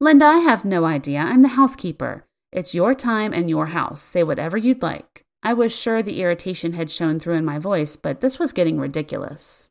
Linda, 0.00 0.26
I 0.26 0.38
have 0.38 0.64
no 0.64 0.84
idea. 0.84 1.18
I'm 1.18 1.42
the 1.42 1.48
housekeeper. 1.48 2.26
It's 2.52 2.74
your 2.74 2.94
time 2.94 3.32
and 3.32 3.50
your 3.50 3.66
house. 3.66 4.00
Say 4.00 4.22
whatever 4.22 4.56
you'd 4.56 4.82
like. 4.82 5.23
I 5.44 5.52
was 5.52 5.76
sure 5.76 6.02
the 6.02 6.20
irritation 6.20 6.72
had 6.72 6.90
shown 6.90 7.20
through 7.20 7.34
in 7.34 7.44
my 7.44 7.58
voice, 7.58 7.94
but 7.96 8.20
this 8.20 8.38
was 8.38 8.52
getting 8.52 8.80
ridiculous. 8.80 9.68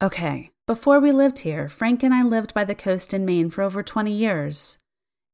Okay, 0.00 0.50
before 0.66 1.00
we 1.00 1.12
lived 1.12 1.40
here, 1.40 1.68
Frank 1.68 2.02
and 2.02 2.14
I 2.14 2.22
lived 2.22 2.54
by 2.54 2.64
the 2.64 2.74
coast 2.74 3.12
in 3.12 3.24
Maine 3.24 3.50
for 3.50 3.62
over 3.62 3.82
20 3.82 4.12
years. 4.12 4.78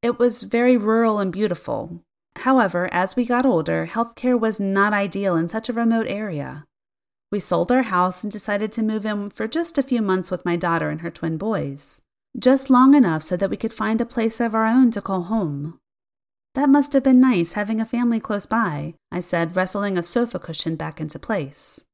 It 0.03 0.19
was 0.19 0.43
very 0.43 0.77
rural 0.77 1.19
and 1.19 1.31
beautiful. 1.31 2.01
However, 2.37 2.89
as 2.93 3.15
we 3.15 3.25
got 3.25 3.47
older, 3.47 3.89
healthcare 3.93 4.41
was 4.41 4.59
not 4.59 4.93
ideal 4.93 5.37
in 5.37 5.49
such 5.49 5.69
a 5.69 5.73
remote 5.75 6.07
area. 6.09 6.65
We 7.31 7.39
sold 7.39 7.71
our 7.71 7.83
house 7.83 8.23
and 8.23 8.33
decided 8.33 8.73
to 8.73 8.83
move 8.83 9.05
in 9.05 9.31
for 9.31 9.47
just 9.47 9.77
a 9.77 9.83
few 9.83 10.01
months 10.01 10.31
with 10.31 10.45
my 10.45 10.57
daughter 10.57 10.89
and 10.89 11.03
her 11.03 11.11
twin 11.11 11.37
boys 11.37 12.01
just 12.39 12.71
long 12.71 12.95
enough 12.95 13.23
so 13.23 13.37
that 13.37 13.51
we 13.51 13.57
could 13.57 13.73
find 13.73 14.01
a 14.01 14.07
place 14.07 14.41
of 14.41 14.55
our 14.55 14.67
own 14.67 14.91
to 14.93 15.01
call 15.01 15.25
home. 15.25 15.79
That 16.59 16.69
must 16.69 16.93
have 16.95 17.05
been 17.05 17.21
nice 17.21 17.53
having 17.53 17.81
a 17.81 17.87
family 17.87 18.19
close 18.19 18.45
by, 18.45 18.95
I 19.13 19.21
said, 19.21 19.55
wrestling 19.55 19.97
a 19.97 20.03
sofa 20.03 20.41
cushion 20.41 20.75
back 20.75 21.01
into 21.01 21.17
place. 21.17 21.85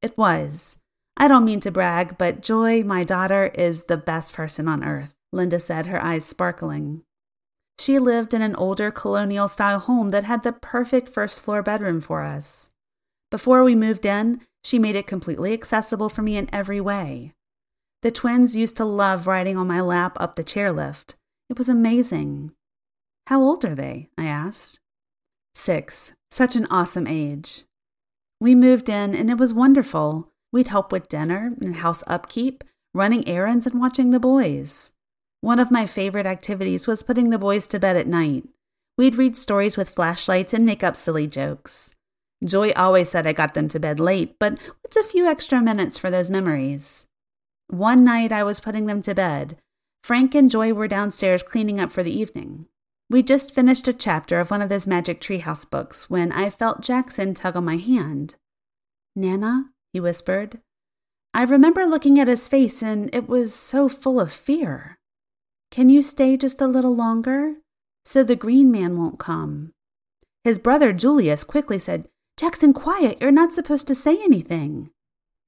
It 0.00 0.16
was. 0.16 0.78
I 1.16 1.26
don't 1.26 1.44
mean 1.44 1.58
to 1.58 1.72
brag, 1.72 2.16
but 2.16 2.40
Joy, 2.40 2.84
my 2.84 3.02
daughter, 3.02 3.46
is 3.46 3.86
the 3.86 3.96
best 3.96 4.34
person 4.34 4.68
on 4.68 4.84
earth, 4.84 5.16
Linda 5.32 5.58
said, 5.58 5.86
her 5.86 6.00
eyes 6.00 6.24
sparkling. 6.24 7.02
She 7.80 7.98
lived 7.98 8.32
in 8.32 8.40
an 8.40 8.54
older 8.54 8.92
colonial 8.92 9.48
style 9.48 9.80
home 9.80 10.10
that 10.10 10.22
had 10.22 10.44
the 10.44 10.52
perfect 10.52 11.08
first 11.08 11.40
floor 11.40 11.60
bedroom 11.60 12.00
for 12.00 12.22
us. 12.22 12.70
Before 13.32 13.64
we 13.64 13.74
moved 13.74 14.06
in, 14.06 14.42
she 14.62 14.78
made 14.78 14.94
it 14.94 15.08
completely 15.08 15.52
accessible 15.52 16.08
for 16.08 16.22
me 16.22 16.36
in 16.36 16.48
every 16.54 16.80
way. 16.80 17.32
The 18.02 18.12
twins 18.12 18.54
used 18.54 18.76
to 18.76 18.84
love 18.84 19.26
riding 19.26 19.56
on 19.56 19.66
my 19.66 19.80
lap 19.80 20.16
up 20.20 20.36
the 20.36 20.44
chairlift. 20.44 21.16
It 21.50 21.58
was 21.58 21.68
amazing. 21.68 22.52
How 23.28 23.42
old 23.42 23.62
are 23.66 23.74
they? 23.74 24.08
I 24.16 24.24
asked. 24.24 24.80
Six. 25.54 26.12
Such 26.30 26.56
an 26.56 26.66
awesome 26.70 27.06
age. 27.06 27.64
We 28.40 28.54
moved 28.54 28.88
in 28.88 29.14
and 29.14 29.30
it 29.30 29.36
was 29.36 29.52
wonderful. 29.52 30.30
We'd 30.50 30.68
help 30.68 30.90
with 30.92 31.10
dinner 31.10 31.52
and 31.60 31.76
house 31.76 32.02
upkeep, 32.06 32.64
running 32.94 33.28
errands, 33.28 33.66
and 33.66 33.78
watching 33.78 34.12
the 34.12 34.18
boys. 34.18 34.92
One 35.42 35.58
of 35.58 35.70
my 35.70 35.86
favorite 35.86 36.24
activities 36.24 36.86
was 36.86 37.02
putting 37.02 37.28
the 37.28 37.38
boys 37.38 37.66
to 37.66 37.78
bed 37.78 37.98
at 37.98 38.06
night. 38.06 38.44
We'd 38.96 39.16
read 39.16 39.36
stories 39.36 39.76
with 39.76 39.90
flashlights 39.90 40.54
and 40.54 40.64
make 40.64 40.82
up 40.82 40.96
silly 40.96 41.26
jokes. 41.26 41.90
Joy 42.42 42.70
always 42.76 43.10
said 43.10 43.26
I 43.26 43.34
got 43.34 43.52
them 43.52 43.68
to 43.68 43.78
bed 43.78 44.00
late, 44.00 44.38
but 44.38 44.58
what's 44.80 44.96
a 44.96 45.04
few 45.04 45.26
extra 45.26 45.60
minutes 45.60 45.98
for 45.98 46.10
those 46.10 46.30
memories? 46.30 47.04
One 47.66 48.04
night 48.04 48.32
I 48.32 48.42
was 48.42 48.58
putting 48.58 48.86
them 48.86 49.02
to 49.02 49.14
bed. 49.14 49.58
Frank 50.02 50.34
and 50.34 50.50
Joy 50.50 50.72
were 50.72 50.88
downstairs 50.88 51.42
cleaning 51.42 51.78
up 51.78 51.92
for 51.92 52.02
the 52.02 52.18
evening. 52.18 52.64
We 53.10 53.22
just 53.22 53.54
finished 53.54 53.88
a 53.88 53.94
chapter 53.94 54.38
of 54.38 54.50
one 54.50 54.60
of 54.60 54.68
those 54.68 54.86
magic 54.86 55.20
treehouse 55.20 55.68
books 55.68 56.10
when 56.10 56.30
I 56.30 56.50
felt 56.50 56.82
Jackson 56.82 57.32
tug 57.32 57.56
on 57.56 57.64
my 57.64 57.76
hand. 57.76 58.34
Nana, 59.16 59.70
he 59.94 60.00
whispered. 60.00 60.60
I 61.32 61.44
remember 61.44 61.86
looking 61.86 62.20
at 62.20 62.28
his 62.28 62.48
face 62.48 62.82
and 62.82 63.08
it 63.14 63.26
was 63.26 63.54
so 63.54 63.88
full 63.88 64.20
of 64.20 64.30
fear. 64.30 64.98
Can 65.70 65.88
you 65.88 66.02
stay 66.02 66.36
just 66.36 66.60
a 66.60 66.66
little 66.66 66.94
longer? 66.94 67.54
So 68.04 68.22
the 68.22 68.36
green 68.36 68.70
man 68.70 68.98
won't 68.98 69.18
come. 69.18 69.72
His 70.44 70.58
brother 70.58 70.92
Julius 70.92 71.44
quickly 71.44 71.78
said, 71.78 72.08
Jackson, 72.36 72.72
quiet, 72.72 73.18
you're 73.20 73.30
not 73.30 73.52
supposed 73.52 73.86
to 73.88 73.94
say 73.94 74.22
anything. 74.22 74.90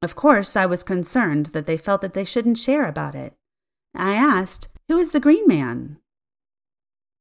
Of 0.03 0.17
course, 0.17 0.57
I 0.57 0.67
was 0.67 0.83
concerned 0.83 1.47
that 1.47 1.67
they 1.67 1.77
felt 1.77 2.01
that 2.01 2.15
they 2.15 2.25
shouldn't 2.25 2.59
share 2.59 2.87
about 2.87 3.15
it. 3.15 3.35
I 3.95 4.15
asked, 4.15 4.69
Who 4.89 4.99
is 4.99 5.13
the 5.13 5.21
green 5.21 5.47
man? 5.47 6.00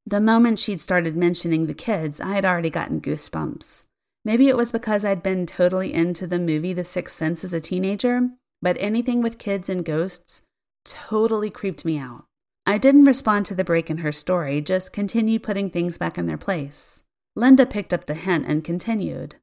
The 0.09 0.19
moment 0.19 0.57
she'd 0.57 0.81
started 0.81 1.15
mentioning 1.15 1.67
the 1.67 1.75
kids, 1.75 2.19
I 2.19 2.33
had 2.33 2.43
already 2.43 2.71
gotten 2.71 2.99
goosebumps. 2.99 3.83
Maybe 4.25 4.47
it 4.47 4.57
was 4.57 4.71
because 4.71 5.05
I'd 5.05 5.21
been 5.21 5.45
totally 5.45 5.93
into 5.93 6.25
the 6.25 6.39
movie 6.39 6.73
The 6.73 6.83
Sixth 6.83 7.15
Sense 7.15 7.43
as 7.43 7.53
a 7.53 7.61
teenager, 7.61 8.27
but 8.59 8.75
anything 8.79 9.21
with 9.21 9.37
kids 9.37 9.69
and 9.69 9.85
ghosts 9.85 10.41
totally 10.83 11.51
creeped 11.51 11.85
me 11.85 11.99
out. 11.99 12.25
I 12.65 12.79
didn't 12.79 13.05
respond 13.05 13.45
to 13.45 13.53
the 13.53 13.63
break 13.63 13.91
in 13.91 13.97
her 13.97 14.11
story, 14.11 14.61
just 14.61 14.93
continued 14.93 15.43
putting 15.43 15.69
things 15.69 15.99
back 15.99 16.17
in 16.17 16.25
their 16.25 16.39
place. 16.39 17.03
Linda 17.35 17.67
picked 17.67 17.93
up 17.93 18.07
the 18.07 18.15
hint 18.15 18.47
and 18.47 18.63
continued. 18.63 19.35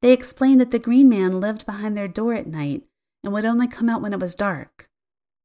They 0.00 0.14
explained 0.14 0.62
that 0.62 0.70
the 0.70 0.78
green 0.78 1.10
man 1.10 1.38
lived 1.38 1.66
behind 1.66 1.98
their 1.98 2.08
door 2.08 2.32
at 2.32 2.46
night 2.46 2.84
and 3.22 3.30
would 3.34 3.44
only 3.44 3.68
come 3.68 3.90
out 3.90 4.00
when 4.00 4.14
it 4.14 4.20
was 4.20 4.34
dark. 4.34 4.88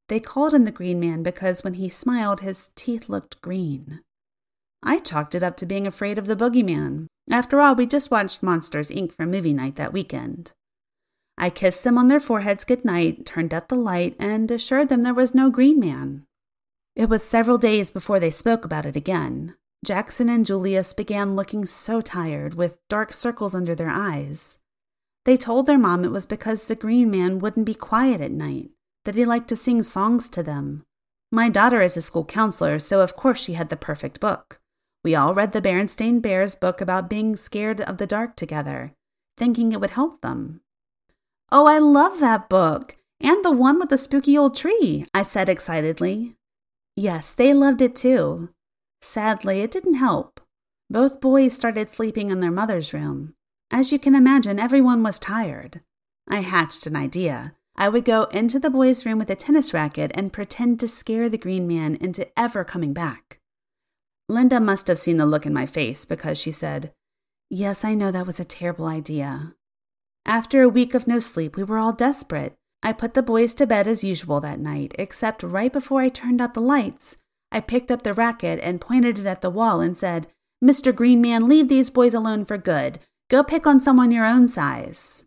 They 0.08 0.20
called 0.20 0.54
him 0.54 0.64
the 0.64 0.72
green 0.72 0.98
man 0.98 1.22
because 1.22 1.62
when 1.62 1.74
he 1.74 1.90
smiled, 1.90 2.40
his 2.40 2.70
teeth 2.74 3.10
looked 3.10 3.42
green. 3.42 4.00
I 4.82 5.00
chalked 5.00 5.34
it 5.34 5.42
up 5.42 5.56
to 5.58 5.66
being 5.66 5.86
afraid 5.86 6.18
of 6.18 6.26
the 6.26 6.36
boogeyman. 6.36 7.06
After 7.30 7.60
all, 7.60 7.74
we 7.74 7.86
just 7.86 8.10
watched 8.10 8.42
Monsters, 8.42 8.90
Inc. 8.90 9.12
for 9.12 9.26
movie 9.26 9.52
night 9.52 9.76
that 9.76 9.92
weekend. 9.92 10.52
I 11.36 11.50
kissed 11.50 11.84
them 11.84 11.98
on 11.98 12.08
their 12.08 12.20
foreheads 12.20 12.64
good 12.64 12.84
night, 12.84 13.26
turned 13.26 13.54
out 13.54 13.68
the 13.68 13.76
light, 13.76 14.16
and 14.18 14.50
assured 14.50 14.88
them 14.88 15.02
there 15.02 15.14
was 15.14 15.34
no 15.34 15.50
green 15.50 15.78
man. 15.78 16.24
It 16.96 17.08
was 17.08 17.22
several 17.22 17.58
days 17.58 17.90
before 17.90 18.18
they 18.18 18.30
spoke 18.30 18.64
about 18.64 18.86
it 18.86 18.96
again. 18.96 19.54
Jackson 19.84 20.28
and 20.28 20.44
Julius 20.44 20.92
began 20.92 21.36
looking 21.36 21.64
so 21.64 22.00
tired, 22.00 22.54
with 22.54 22.80
dark 22.88 23.12
circles 23.12 23.54
under 23.54 23.74
their 23.74 23.90
eyes. 23.90 24.58
They 25.24 25.36
told 25.36 25.66
their 25.66 25.78
mom 25.78 26.04
it 26.04 26.10
was 26.10 26.26
because 26.26 26.66
the 26.66 26.74
green 26.74 27.10
man 27.10 27.38
wouldn't 27.38 27.66
be 27.66 27.74
quiet 27.74 28.20
at 28.20 28.32
night, 28.32 28.70
that 29.04 29.14
he 29.14 29.24
liked 29.24 29.48
to 29.48 29.56
sing 29.56 29.82
songs 29.82 30.28
to 30.30 30.42
them. 30.42 30.84
My 31.30 31.48
daughter 31.48 31.82
is 31.82 31.96
a 31.96 32.02
school 32.02 32.24
counselor, 32.24 32.78
so 32.78 33.00
of 33.00 33.14
course 33.14 33.38
she 33.38 33.52
had 33.52 33.68
the 33.68 33.76
perfect 33.76 34.18
book. 34.18 34.58
We 35.04 35.14
all 35.14 35.34
read 35.34 35.52
the 35.52 35.62
Berenstain 35.62 36.20
Bears 36.20 36.54
book 36.54 36.80
about 36.80 37.08
being 37.08 37.36
scared 37.36 37.80
of 37.80 37.98
the 37.98 38.06
dark 38.06 38.36
together, 38.36 38.94
thinking 39.36 39.72
it 39.72 39.80
would 39.80 39.90
help 39.90 40.20
them. 40.20 40.60
Oh, 41.50 41.66
I 41.66 41.78
love 41.78 42.20
that 42.20 42.48
book! 42.48 42.96
And 43.20 43.44
the 43.44 43.50
one 43.50 43.78
with 43.78 43.88
the 43.88 43.98
spooky 43.98 44.36
old 44.36 44.54
tree, 44.54 45.06
I 45.12 45.22
said 45.22 45.48
excitedly. 45.48 46.36
Yes, 46.96 47.34
they 47.34 47.54
loved 47.54 47.80
it 47.80 47.96
too. 47.96 48.50
Sadly, 49.00 49.60
it 49.60 49.70
didn't 49.70 49.94
help. 49.94 50.40
Both 50.90 51.20
boys 51.20 51.52
started 51.52 51.90
sleeping 51.90 52.30
in 52.30 52.40
their 52.40 52.50
mother's 52.50 52.92
room. 52.92 53.34
As 53.70 53.92
you 53.92 53.98
can 53.98 54.14
imagine, 54.14 54.58
everyone 54.58 55.02
was 55.02 55.18
tired. 55.18 55.80
I 56.28 56.40
hatched 56.40 56.86
an 56.86 56.96
idea. 56.96 57.54
I 57.76 57.88
would 57.88 58.04
go 58.04 58.24
into 58.24 58.58
the 58.58 58.70
boys' 58.70 59.06
room 59.06 59.18
with 59.18 59.30
a 59.30 59.36
tennis 59.36 59.72
racket 59.72 60.10
and 60.14 60.32
pretend 60.32 60.80
to 60.80 60.88
scare 60.88 61.28
the 61.28 61.38
green 61.38 61.68
man 61.68 61.94
into 61.96 62.26
ever 62.38 62.64
coming 62.64 62.92
back. 62.92 63.37
Linda 64.28 64.60
must 64.60 64.88
have 64.88 64.98
seen 64.98 65.16
the 65.16 65.26
look 65.26 65.46
in 65.46 65.54
my 65.54 65.64
face 65.64 66.04
because 66.04 66.36
she 66.36 66.52
said, 66.52 66.92
Yes, 67.48 67.84
I 67.84 67.94
know 67.94 68.10
that 68.10 68.26
was 68.26 68.38
a 68.38 68.44
terrible 68.44 68.86
idea. 68.86 69.54
After 70.26 70.62
a 70.62 70.68
week 70.68 70.94
of 70.94 71.06
no 71.06 71.18
sleep, 71.18 71.56
we 71.56 71.64
were 71.64 71.78
all 71.78 71.94
desperate. 71.94 72.54
I 72.82 72.92
put 72.92 73.14
the 73.14 73.22
boys 73.22 73.54
to 73.54 73.66
bed 73.66 73.88
as 73.88 74.04
usual 74.04 74.40
that 74.40 74.60
night, 74.60 74.94
except 74.98 75.42
right 75.42 75.72
before 75.72 76.02
I 76.02 76.10
turned 76.10 76.42
out 76.42 76.52
the 76.52 76.60
lights, 76.60 77.16
I 77.50 77.60
picked 77.60 77.90
up 77.90 78.02
the 78.02 78.12
racket 78.12 78.60
and 78.62 78.80
pointed 78.80 79.18
it 79.18 79.26
at 79.26 79.40
the 79.40 79.50
wall 79.50 79.80
and 79.80 79.96
said, 79.96 80.28
Mr. 80.62 80.94
Green 80.94 81.20
Man, 81.20 81.48
leave 81.48 81.68
these 81.68 81.88
boys 81.88 82.14
alone 82.14 82.44
for 82.44 82.58
good. 82.58 83.00
Go 83.30 83.42
pick 83.42 83.66
on 83.66 83.80
someone 83.80 84.10
your 84.10 84.26
own 84.26 84.48
size. 84.48 85.24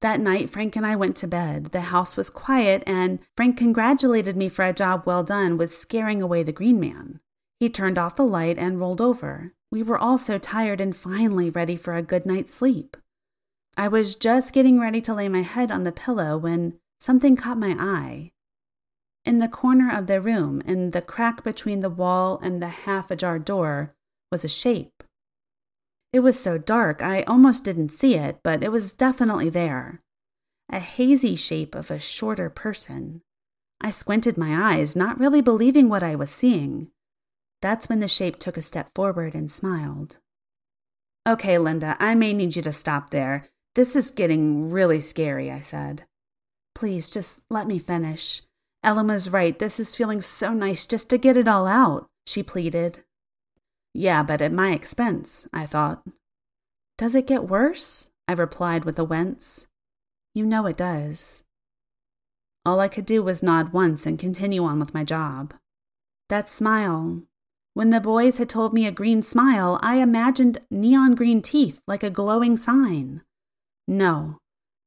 That 0.00 0.20
night, 0.20 0.48
Frank 0.48 0.76
and 0.76 0.86
I 0.86 0.96
went 0.96 1.16
to 1.16 1.26
bed. 1.26 1.72
The 1.72 1.80
house 1.82 2.16
was 2.16 2.30
quiet, 2.30 2.82
and 2.86 3.18
Frank 3.36 3.56
congratulated 3.56 4.36
me 4.36 4.48
for 4.48 4.64
a 4.64 4.72
job 4.72 5.02
well 5.04 5.22
done 5.22 5.58
with 5.58 5.72
scaring 5.72 6.22
away 6.22 6.42
the 6.42 6.52
green 6.52 6.78
man. 6.80 7.20
He 7.60 7.68
turned 7.68 7.98
off 7.98 8.16
the 8.16 8.24
light 8.24 8.56
and 8.56 8.80
rolled 8.80 9.02
over. 9.02 9.52
We 9.70 9.82
were 9.82 9.98
all 9.98 10.16
so 10.16 10.38
tired 10.38 10.80
and 10.80 10.96
finally 10.96 11.50
ready 11.50 11.76
for 11.76 11.94
a 11.94 12.02
good 12.02 12.24
night's 12.24 12.54
sleep. 12.54 12.96
I 13.76 13.86
was 13.86 14.16
just 14.16 14.54
getting 14.54 14.80
ready 14.80 15.02
to 15.02 15.14
lay 15.14 15.28
my 15.28 15.42
head 15.42 15.70
on 15.70 15.84
the 15.84 15.92
pillow 15.92 16.38
when 16.38 16.78
something 16.98 17.36
caught 17.36 17.58
my 17.58 17.76
eye. 17.78 18.32
In 19.26 19.38
the 19.38 19.48
corner 19.48 19.94
of 19.94 20.06
the 20.06 20.22
room, 20.22 20.62
in 20.62 20.92
the 20.92 21.02
crack 21.02 21.44
between 21.44 21.80
the 21.80 21.90
wall 21.90 22.40
and 22.42 22.62
the 22.62 22.68
half 22.68 23.10
ajar 23.10 23.38
door, 23.38 23.94
was 24.32 24.42
a 24.42 24.48
shape. 24.48 25.02
It 26.14 26.20
was 26.20 26.40
so 26.40 26.56
dark 26.56 27.02
I 27.02 27.22
almost 27.24 27.62
didn't 27.62 27.90
see 27.90 28.14
it, 28.14 28.40
but 28.42 28.64
it 28.64 28.72
was 28.72 28.94
definitely 28.94 29.50
there. 29.50 30.00
A 30.70 30.80
hazy 30.80 31.36
shape 31.36 31.74
of 31.74 31.90
a 31.90 32.00
shorter 32.00 32.48
person. 32.48 33.20
I 33.82 33.90
squinted 33.90 34.38
my 34.38 34.74
eyes, 34.74 34.96
not 34.96 35.20
really 35.20 35.42
believing 35.42 35.90
what 35.90 36.02
I 36.02 36.14
was 36.14 36.30
seeing. 36.30 36.90
That's 37.62 37.88
when 37.88 38.00
the 38.00 38.08
shape 38.08 38.38
took 38.38 38.56
a 38.56 38.62
step 38.62 38.90
forward 38.94 39.34
and 39.34 39.50
smiled. 39.50 40.18
Okay, 41.28 41.58
Linda, 41.58 41.96
I 41.98 42.14
may 42.14 42.32
need 42.32 42.56
you 42.56 42.62
to 42.62 42.72
stop 42.72 43.10
there. 43.10 43.48
This 43.74 43.94
is 43.94 44.10
getting 44.10 44.70
really 44.70 45.00
scary, 45.00 45.50
I 45.50 45.60
said. 45.60 46.04
Please, 46.74 47.10
just 47.10 47.40
let 47.50 47.66
me 47.66 47.78
finish. 47.78 48.42
Ellen 48.82 49.08
was 49.08 49.28
right. 49.28 49.58
This 49.58 49.78
is 49.78 49.94
feeling 49.94 50.22
so 50.22 50.52
nice 50.52 50.86
just 50.86 51.10
to 51.10 51.18
get 51.18 51.36
it 51.36 51.46
all 51.46 51.66
out, 51.66 52.08
she 52.26 52.42
pleaded. 52.42 53.04
Yeah, 53.92 54.22
but 54.22 54.40
at 54.40 54.52
my 54.52 54.72
expense, 54.72 55.46
I 55.52 55.66
thought. 55.66 56.02
Does 56.96 57.14
it 57.14 57.26
get 57.26 57.48
worse? 57.48 58.10
I 58.26 58.32
replied 58.32 58.84
with 58.84 58.98
a 58.98 59.04
wince. 59.04 59.66
You 60.34 60.46
know 60.46 60.66
it 60.66 60.76
does. 60.76 61.44
All 62.64 62.80
I 62.80 62.88
could 62.88 63.06
do 63.06 63.22
was 63.22 63.42
nod 63.42 63.72
once 63.72 64.06
and 64.06 64.18
continue 64.18 64.64
on 64.64 64.78
with 64.78 64.94
my 64.94 65.04
job. 65.04 65.54
That 66.28 66.48
smile. 66.48 67.22
When 67.74 67.90
the 67.90 68.00
boys 68.00 68.38
had 68.38 68.48
told 68.48 68.74
me 68.74 68.86
a 68.86 68.92
green 68.92 69.22
smile, 69.22 69.78
I 69.82 69.96
imagined 69.96 70.58
neon 70.70 71.14
green 71.14 71.42
teeth 71.42 71.80
like 71.86 72.02
a 72.02 72.10
glowing 72.10 72.56
sign. 72.56 73.22
No, 73.86 74.38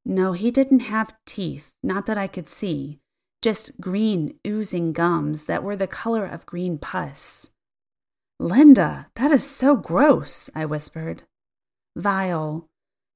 no, 0.05 0.33
he 0.33 0.51
didn't 0.51 0.81
have 0.81 1.15
teeth, 1.25 1.75
not 1.81 2.05
that 2.05 2.17
I 2.17 2.27
could 2.27 2.49
see 2.49 2.99
just 3.43 3.79
green, 3.81 4.39
oozing 4.47 4.93
gums 4.93 5.45
that 5.45 5.63
were 5.63 5.75
the 5.75 5.85
color 5.85 6.25
of 6.25 6.45
green 6.45 6.77
pus. 6.77 7.49
Linda, 8.39 9.09
that 9.15 9.31
is 9.31 9.47
so 9.47 9.75
gross, 9.75 10.49
I 10.55 10.65
whispered. 10.65 11.23
Vile, 11.95 12.69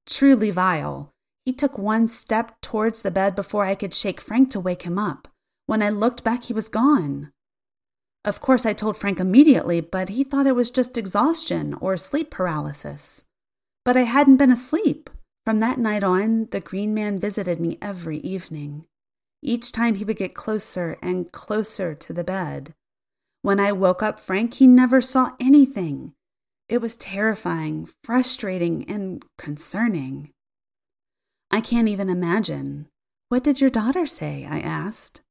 truly 0.06 0.51
vile. 0.51 1.13
He 1.45 1.53
took 1.53 1.77
one 1.77 2.10
step 2.10 2.60
towards 2.62 3.01
the 3.01 3.10
bed 3.10 3.36
before 3.36 3.65
I 3.65 3.73
could 3.73 3.93
shake 3.93 4.19
Frank 4.19 4.51
to 4.51 4.60
wake 4.60 4.84
him 4.84 4.99
up. 4.99 5.30
When 5.65 5.82
I 5.82 5.89
looked 5.89 6.25
back, 6.25 6.43
he 6.43 6.53
was 6.53 6.67
gone. 6.67 7.32
Of 8.28 8.42
course, 8.42 8.66
I 8.66 8.74
told 8.74 8.98
Frank 8.98 9.22
immediately, 9.22 9.80
but 9.80 10.10
he 10.10 10.26
thought 10.26 10.48
it 10.48 10.56
was 10.56 10.70
just 10.70 10.98
exhaustion 10.98 11.74
or 11.76 11.96
sleep 11.96 12.30
paralysis. 12.30 13.24
But 13.86 13.96
I 13.96 14.02
hadn't 14.02 14.36
been 14.36 14.52
asleep. 14.52 15.10
From 15.46 15.62
that 15.62 15.80
night 15.80 16.04
on, 16.04 16.50
the 16.52 16.60
Green 16.60 16.94
Man 16.94 17.22
visited 17.22 17.62
me 17.62 17.78
every 17.82 18.18
evening. 18.18 18.84
Each 19.42 19.72
time 19.72 19.96
he 19.96 20.04
would 20.04 20.18
get 20.18 20.36
closer 20.36 20.98
and 21.02 21.32
closer 21.32 21.96
to 21.96 22.12
the 22.12 22.26
bed. 22.26 22.74
When 23.44 23.62
I 23.62 23.72
woke 23.72 24.04
up 24.04 24.20
Frank, 24.20 24.56
he 24.56 24.68
never 24.68 25.00
saw 25.00 25.32
anything. 25.40 26.12
It 26.68 26.82
was 26.82 26.98
terrifying, 26.98 27.88
frustrating, 28.04 28.84
and 28.90 29.24
concerning. 29.38 30.32
I 31.50 31.62
can't 31.62 31.88
even 31.88 32.10
imagine. 32.10 32.90
What 33.30 33.46
did 33.46 33.62
your 33.62 33.70
daughter 33.70 34.06
say? 34.06 34.46
I 34.46 34.60
asked. 34.60 35.22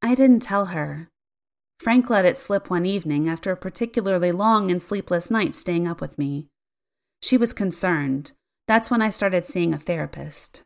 I 0.00 0.14
didn't 0.14 0.42
tell 0.42 0.66
her. 0.66 1.08
Frank 1.80 2.10
let 2.10 2.26
it 2.26 2.36
slip 2.36 2.68
one 2.68 2.84
evening 2.84 3.26
after 3.26 3.50
a 3.50 3.56
particularly 3.56 4.32
long 4.32 4.70
and 4.70 4.82
sleepless 4.82 5.30
night 5.30 5.56
staying 5.56 5.88
up 5.88 5.98
with 5.98 6.18
me. 6.18 6.46
She 7.22 7.38
was 7.38 7.54
concerned. 7.54 8.32
That's 8.68 8.90
when 8.90 9.00
I 9.00 9.08
started 9.08 9.46
seeing 9.46 9.72
a 9.72 9.78
therapist. 9.78 10.62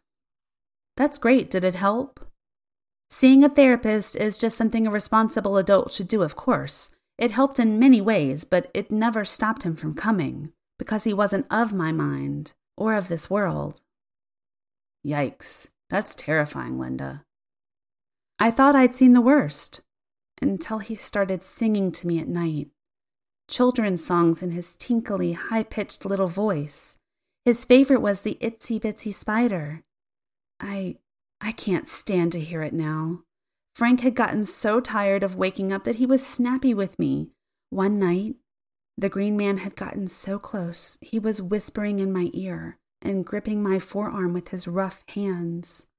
That's 0.96 1.18
great. 1.18 1.53
Did 1.53 1.62
it 1.62 1.77
help? 1.77 2.18
Seeing 3.11 3.44
a 3.44 3.48
therapist 3.48 4.16
is 4.16 4.37
just 4.37 4.57
something 4.57 4.88
a 4.88 4.90
responsible 4.90 5.57
adult 5.57 5.92
should 5.92 6.09
do, 6.09 6.20
of 6.22 6.35
course. 6.35 6.96
It 7.16 7.31
helped 7.31 7.61
in 7.61 7.79
many 7.79 8.00
ways, 8.00 8.42
but 8.42 8.68
it 8.74 8.90
never 8.90 9.24
stopped 9.24 9.62
him 9.62 9.77
from 9.77 9.94
coming, 9.94 10.50
because 10.81 11.05
he 11.05 11.14
wasn't 11.14 11.46
of 11.48 11.72
my 11.72 11.92
mind 11.92 12.55
or 12.77 12.92
of 12.92 13.07
this 13.07 13.31
world. 13.31 13.83
Yikes, 15.07 15.68
that's 15.88 16.16
terrifying, 16.16 16.77
Linda. 16.77 17.22
I 18.40 18.50
thought 18.50 18.74
I'd 18.74 18.96
seen 18.96 19.12
the 19.12 19.20
worst 19.20 19.81
until 20.48 20.78
he 20.78 20.94
started 20.94 21.42
singing 21.42 21.92
to 21.92 22.07
me 22.07 22.18
at 22.18 22.28
night. 22.28 22.70
Children's 23.48 24.04
songs 24.04 24.42
in 24.42 24.52
his 24.52 24.74
tinkly, 24.74 25.33
high 25.33 25.62
pitched 25.62 26.04
little 26.04 26.28
voice. 26.28 26.96
His 27.44 27.64
favorite 27.64 28.00
was 28.00 28.22
the 28.22 28.38
Itsy 28.40 28.80
Bitsy 28.80 29.12
Spider. 29.12 29.83
I 30.61 30.96
I 31.40 31.52
can't 31.52 31.88
stand 31.88 32.33
to 32.33 32.40
hear 32.40 32.62
it 32.62 32.72
now. 32.72 33.22
Frank 33.74 34.00
had 34.00 34.14
gotten 34.14 34.44
so 34.44 34.80
tired 34.80 35.22
of 35.22 35.35
waking 35.35 35.72
up 35.72 35.85
that 35.85 35.96
he 35.96 36.07
was 36.07 36.26
snappy 36.26 36.72
with 36.72 36.98
me. 36.98 37.33
One 37.70 37.98
night, 37.98 38.37
the 38.96 39.09
green 39.09 39.37
man 39.37 39.59
had 39.59 39.76
gotten 39.76 40.09
so 40.09 40.38
close, 40.38 40.96
he 41.00 41.18
was 41.18 41.42
whispering 41.42 41.98
in 41.98 42.12
my 42.12 42.30
ear 42.33 42.78
and 43.02 43.26
gripping 43.26 43.62
my 43.62 43.78
forearm 43.78 44.33
with 44.33 44.48
his 44.48 44.68
rough 44.68 45.04
hands. 45.11 45.90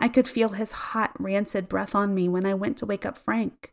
I 0.00 0.08
could 0.08 0.26
feel 0.26 0.48
his 0.48 0.72
hot, 0.72 1.12
rancid 1.20 1.68
breath 1.68 1.94
on 1.94 2.14
me 2.14 2.28
when 2.28 2.46
I 2.46 2.54
went 2.54 2.78
to 2.78 2.86
wake 2.86 3.06
up 3.06 3.18
Frank. 3.18 3.72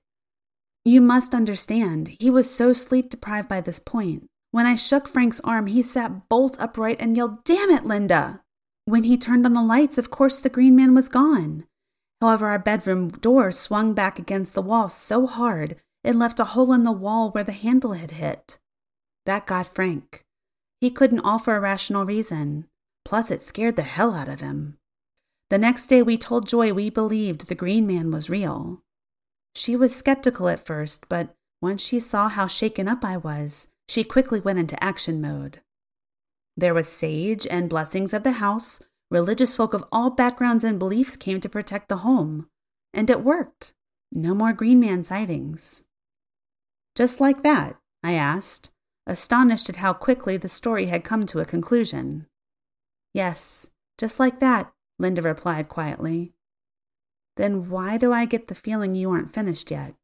You 0.85 1.01
must 1.01 1.33
understand, 1.33 2.17
he 2.19 2.29
was 2.29 2.53
so 2.53 2.73
sleep 2.73 3.09
deprived 3.09 3.47
by 3.47 3.61
this 3.61 3.79
point. 3.79 4.27
When 4.51 4.65
I 4.65 4.75
shook 4.75 5.07
Frank's 5.07 5.39
arm, 5.41 5.67
he 5.67 5.81
sat 5.81 6.29
bolt 6.29 6.57
upright 6.59 6.97
and 6.99 7.15
yelled, 7.15 7.43
Damn 7.45 7.69
it, 7.69 7.85
Linda! 7.85 8.41
When 8.85 9.03
he 9.03 9.17
turned 9.17 9.45
on 9.45 9.53
the 9.53 9.61
lights, 9.61 9.97
of 9.97 10.09
course 10.09 10.37
the 10.37 10.49
green 10.49 10.75
man 10.75 10.93
was 10.93 11.09
gone. 11.09 11.65
However, 12.21 12.47
our 12.47 12.59
bedroom 12.59 13.09
door 13.09 13.51
swung 13.51 13.93
back 13.93 14.19
against 14.19 14.53
the 14.53 14.61
wall 14.61 14.89
so 14.89 15.27
hard 15.27 15.77
it 16.03 16.15
left 16.15 16.39
a 16.39 16.45
hole 16.45 16.71
in 16.73 16.83
the 16.83 16.91
wall 16.91 17.31
where 17.31 17.43
the 17.43 17.51
handle 17.51 17.93
had 17.93 18.11
hit. 18.11 18.57
That 19.25 19.45
got 19.45 19.73
Frank. 19.73 20.23
He 20.79 20.89
couldn't 20.89 21.19
offer 21.19 21.55
a 21.55 21.59
rational 21.59 22.05
reason. 22.05 22.67
Plus, 23.03 23.29
it 23.29 23.43
scared 23.43 23.75
the 23.75 23.83
hell 23.83 24.13
out 24.13 24.29
of 24.29 24.39
him. 24.39 24.77
The 25.49 25.57
next 25.57 25.87
day, 25.87 26.01
we 26.01 26.17
told 26.17 26.47
Joy 26.47 26.73
we 26.73 26.89
believed 26.89 27.47
the 27.47 27.55
green 27.55 27.87
man 27.87 28.11
was 28.11 28.29
real. 28.29 28.81
She 29.55 29.75
was 29.75 29.95
skeptical 29.95 30.49
at 30.49 30.65
first, 30.65 31.07
but 31.07 31.35
once 31.61 31.81
she 31.81 31.99
saw 31.99 32.27
how 32.27 32.47
shaken 32.47 32.87
up 32.87 33.03
I 33.03 33.17
was, 33.17 33.67
she 33.87 34.03
quickly 34.03 34.39
went 34.39 34.59
into 34.59 34.81
action 34.83 35.21
mode. 35.21 35.61
There 36.57 36.73
was 36.73 36.89
sage 36.89 37.47
and 37.47 37.69
blessings 37.69 38.13
of 38.13 38.23
the 38.23 38.33
house. 38.33 38.79
Religious 39.09 39.55
folk 39.55 39.73
of 39.73 39.85
all 39.91 40.09
backgrounds 40.09 40.63
and 40.63 40.77
beliefs 40.77 41.15
came 41.15 41.39
to 41.39 41.49
protect 41.49 41.87
the 41.87 41.97
home. 41.97 42.49
And 42.93 43.09
it 43.09 43.23
worked. 43.23 43.73
No 44.11 44.33
more 44.33 44.53
Green 44.53 44.79
Man 44.79 45.03
sightings. 45.03 45.85
Just 46.95 47.19
like 47.19 47.43
that? 47.43 47.77
I 48.03 48.13
asked, 48.13 48.71
astonished 49.05 49.69
at 49.69 49.77
how 49.77 49.93
quickly 49.93 50.35
the 50.35 50.49
story 50.49 50.87
had 50.87 51.03
come 51.03 51.25
to 51.27 51.39
a 51.39 51.45
conclusion. 51.45 52.27
Yes, 53.13 53.67
just 53.97 54.19
like 54.19 54.39
that, 54.39 54.73
Linda 54.99 55.21
replied 55.21 55.69
quietly. 55.69 56.33
Then 57.35 57.69
why 57.69 57.97
do 57.97 58.11
I 58.11 58.25
get 58.25 58.47
the 58.47 58.55
feeling 58.55 58.95
you 58.95 59.11
aren't 59.11 59.33
finished 59.33 59.69
yet? 59.69 59.95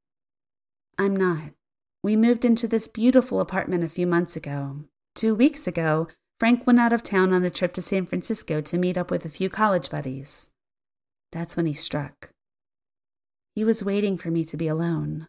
I'm 0.98 1.16
not. 1.16 1.54
We 2.04 2.16
moved 2.16 2.46
into 2.46 2.68
this 2.68 2.88
beautiful 2.88 3.40
apartment 3.40 3.84
a 3.84 3.90
few 3.90 4.06
months 4.06 4.36
ago. 4.36 4.84
Two 5.16 5.34
weeks 5.34 5.68
ago, 5.68 6.08
Frank 6.40 6.68
went 6.68 6.80
out 6.80 6.94
of 6.94 7.02
town 7.02 7.34
on 7.34 7.44
a 7.44 7.50
trip 7.50 7.74
to 7.74 7.82
San 7.82 8.06
Francisco 8.06 8.62
to 8.62 8.78
meet 8.78 8.98
up 8.98 9.10
with 9.10 9.26
a 9.26 9.30
few 9.30 9.50
college 9.50 9.90
buddies. 9.90 10.50
That's 11.32 11.56
when 11.56 11.66
he 11.66 11.74
struck. 11.74 12.32
He 13.56 13.64
was 13.64 13.84
waiting 13.84 14.18
for 14.18 14.30
me 14.30 14.44
to 14.46 14.58
be 14.58 14.68
alone. 14.68 15.28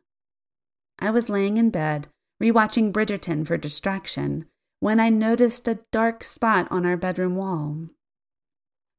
I 0.98 1.11
was 1.11 1.29
laying 1.29 1.57
in 1.57 1.70
bed, 1.70 2.09
rewatching 2.42 2.92
Bridgerton 2.92 3.46
for 3.46 3.57
distraction, 3.57 4.46
when 4.81 5.00
I 5.00 5.09
noticed 5.09 5.68
a 5.68 5.81
dark 5.92 6.24
spot 6.24 6.66
on 6.70 6.85
our 6.85 6.96
bedroom 6.96 7.37
wall. 7.37 7.88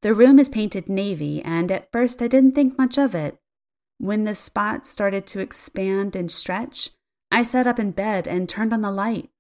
The 0.06 0.14
room 0.14 0.38
is 0.38 0.50
painted 0.50 0.88
navy, 0.88 1.42
and 1.42 1.72
at 1.72 1.92
first 1.92 2.22
I 2.22 2.28
didn't 2.28 2.52
think 2.52 2.78
much 2.78 3.00
of 3.00 3.16
it. 3.16 3.40
When 3.98 4.26
the 4.26 4.36
spot 4.36 4.86
started 4.86 5.26
to 5.26 5.40
expand 5.40 6.16
and 6.16 6.30
stretch, 6.30 6.92
I 7.32 7.42
sat 7.42 7.66
up 7.66 7.80
in 7.80 7.90
bed 7.90 8.28
and 8.28 8.48
turned 8.48 8.72
on 8.72 8.82
the 8.82 8.92
light. 8.92 9.32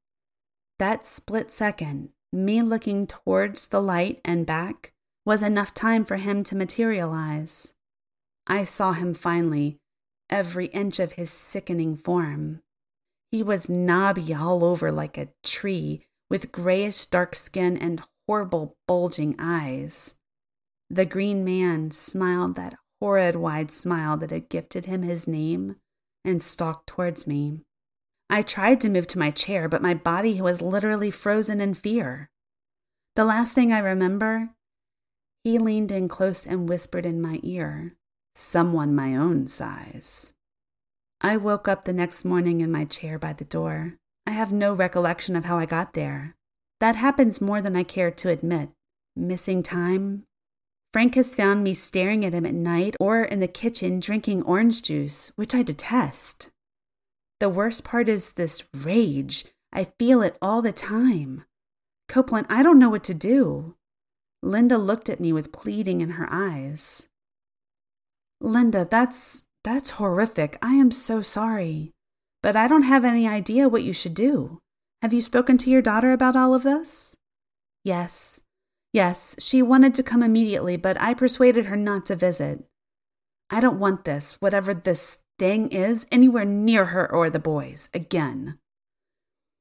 That 0.79 1.05
split 1.05 1.51
second, 1.51 2.13
me 2.33 2.63
looking 2.63 3.05
towards 3.05 3.67
the 3.67 3.79
light 3.79 4.19
and 4.25 4.43
back 4.43 4.93
was 5.23 5.43
enough 5.43 5.71
time 5.75 6.03
for 6.03 6.15
him 6.15 6.43
to 6.45 6.55
materialize. 6.55 7.75
I 8.47 8.63
saw 8.63 8.93
him 8.93 9.13
finally, 9.13 9.77
every 10.31 10.65
inch 10.69 10.97
of 10.97 11.11
his 11.11 11.29
sickening 11.29 11.95
form. 11.95 12.63
He 13.29 13.43
was 13.43 13.69
knobby 13.69 14.33
all 14.33 14.63
over 14.63 14.91
like 14.91 15.19
a 15.19 15.29
tree, 15.43 16.07
with 16.27 16.51
grayish 16.51 17.05
dark 17.05 17.35
skin 17.35 17.77
and 17.77 18.01
horrible 18.25 18.77
bulging 18.87 19.35
eyes. 19.37 20.15
The 20.89 21.05
green 21.05 21.43
man 21.43 21.91
smiled 21.91 22.55
that 22.55 22.75
horrid 22.99 23.35
wide 23.35 23.71
smile 23.71 24.17
that 24.17 24.31
had 24.31 24.49
gifted 24.49 24.85
him 24.85 25.01
his 25.01 25.27
name 25.27 25.77
and 26.23 26.41
stalked 26.41 26.87
towards 26.87 27.27
me. 27.27 27.61
I 28.29 28.41
tried 28.41 28.81
to 28.81 28.89
move 28.89 29.07
to 29.07 29.19
my 29.19 29.31
chair, 29.31 29.69
but 29.69 29.81
my 29.81 29.93
body 29.93 30.41
was 30.41 30.61
literally 30.61 31.11
frozen 31.11 31.61
in 31.61 31.73
fear. 31.73 32.29
The 33.15 33.25
last 33.25 33.53
thing 33.53 33.71
I 33.71 33.79
remember, 33.79 34.49
he 35.43 35.59
leaned 35.59 35.91
in 35.91 36.07
close 36.07 36.45
and 36.45 36.67
whispered 36.67 37.05
in 37.05 37.21
my 37.21 37.39
ear, 37.43 37.95
someone 38.33 38.95
my 38.95 39.15
own 39.15 39.47
size. 39.47 40.33
I 41.21 41.37
woke 41.37 41.67
up 41.67 41.85
the 41.85 41.93
next 41.93 42.25
morning 42.25 42.61
in 42.61 42.71
my 42.71 42.85
chair 42.85 43.19
by 43.19 43.33
the 43.33 43.45
door. 43.45 43.95
I 44.27 44.31
have 44.31 44.51
no 44.51 44.73
recollection 44.73 45.35
of 45.35 45.45
how 45.45 45.57
I 45.57 45.65
got 45.65 45.93
there. 45.93 46.35
That 46.79 46.95
happens 46.95 47.39
more 47.39 47.61
than 47.61 47.75
I 47.75 47.83
care 47.83 48.11
to 48.11 48.29
admit. 48.29 48.69
Missing 49.15 49.63
time? 49.63 50.25
Frank 50.95 51.15
has 51.15 51.35
found 51.35 51.61
me 51.61 51.73
staring 51.73 52.23
at 52.23 52.31
him 52.31 52.45
at 52.45 52.53
night 52.53 52.95
or 53.01 53.21
in 53.21 53.41
the 53.41 53.49
kitchen 53.49 53.99
drinking 53.99 54.43
orange 54.43 54.81
juice, 54.81 55.29
which 55.35 55.53
I 55.53 55.61
detest. 55.61 56.51
The 57.41 57.49
worst 57.49 57.83
part 57.83 58.07
is 58.07 58.31
this 58.31 58.63
rage. 58.73 59.43
I 59.73 59.89
feel 59.99 60.21
it 60.21 60.37
all 60.41 60.61
the 60.61 60.71
time. 60.71 61.43
Copeland, 62.07 62.47
I 62.49 62.63
don't 62.63 62.79
know 62.79 62.87
what 62.89 63.03
to 63.03 63.13
do. 63.13 63.75
Linda 64.41 64.77
looked 64.77 65.09
at 65.09 65.19
me 65.19 65.33
with 65.33 65.51
pleading 65.51 65.99
in 65.99 66.11
her 66.11 66.29
eyes. 66.31 67.09
Linda, 68.39 68.87
that's 68.89 69.43
that's 69.65 69.99
horrific. 69.99 70.57
I 70.61 70.75
am 70.75 70.91
so 70.91 71.21
sorry. 71.21 71.91
But 72.41 72.55
I 72.55 72.69
don't 72.69 72.83
have 72.83 73.03
any 73.03 73.27
idea 73.27 73.67
what 73.67 73.83
you 73.83 73.91
should 73.91 74.13
do. 74.13 74.61
Have 75.01 75.11
you 75.11 75.21
spoken 75.21 75.57
to 75.57 75.69
your 75.69 75.81
daughter 75.81 76.13
about 76.13 76.37
all 76.37 76.55
of 76.55 76.63
this? 76.63 77.17
Yes. 77.83 78.39
Yes, 78.95 79.35
she 79.39 79.61
wanted 79.61 79.93
to 79.95 80.03
come 80.03 80.23
immediately, 80.23 80.77
but 80.77 80.95
I 81.01 81.13
persuaded 81.13 81.65
her 81.65 81.75
not 81.75 82.05
to 82.05 82.15
visit. 82.15 82.63
I 83.49 83.59
don't 83.59 83.77
want 83.77 84.05
this, 84.05 84.39
whatever 84.39 84.73
this 84.73 85.17
thing 85.37 85.67
is 85.67 86.07
anywhere 86.13 86.45
near 86.45 86.85
her 86.85 87.11
or 87.11 87.29
the 87.29 87.37
boys 87.37 87.89
again. 87.93 88.57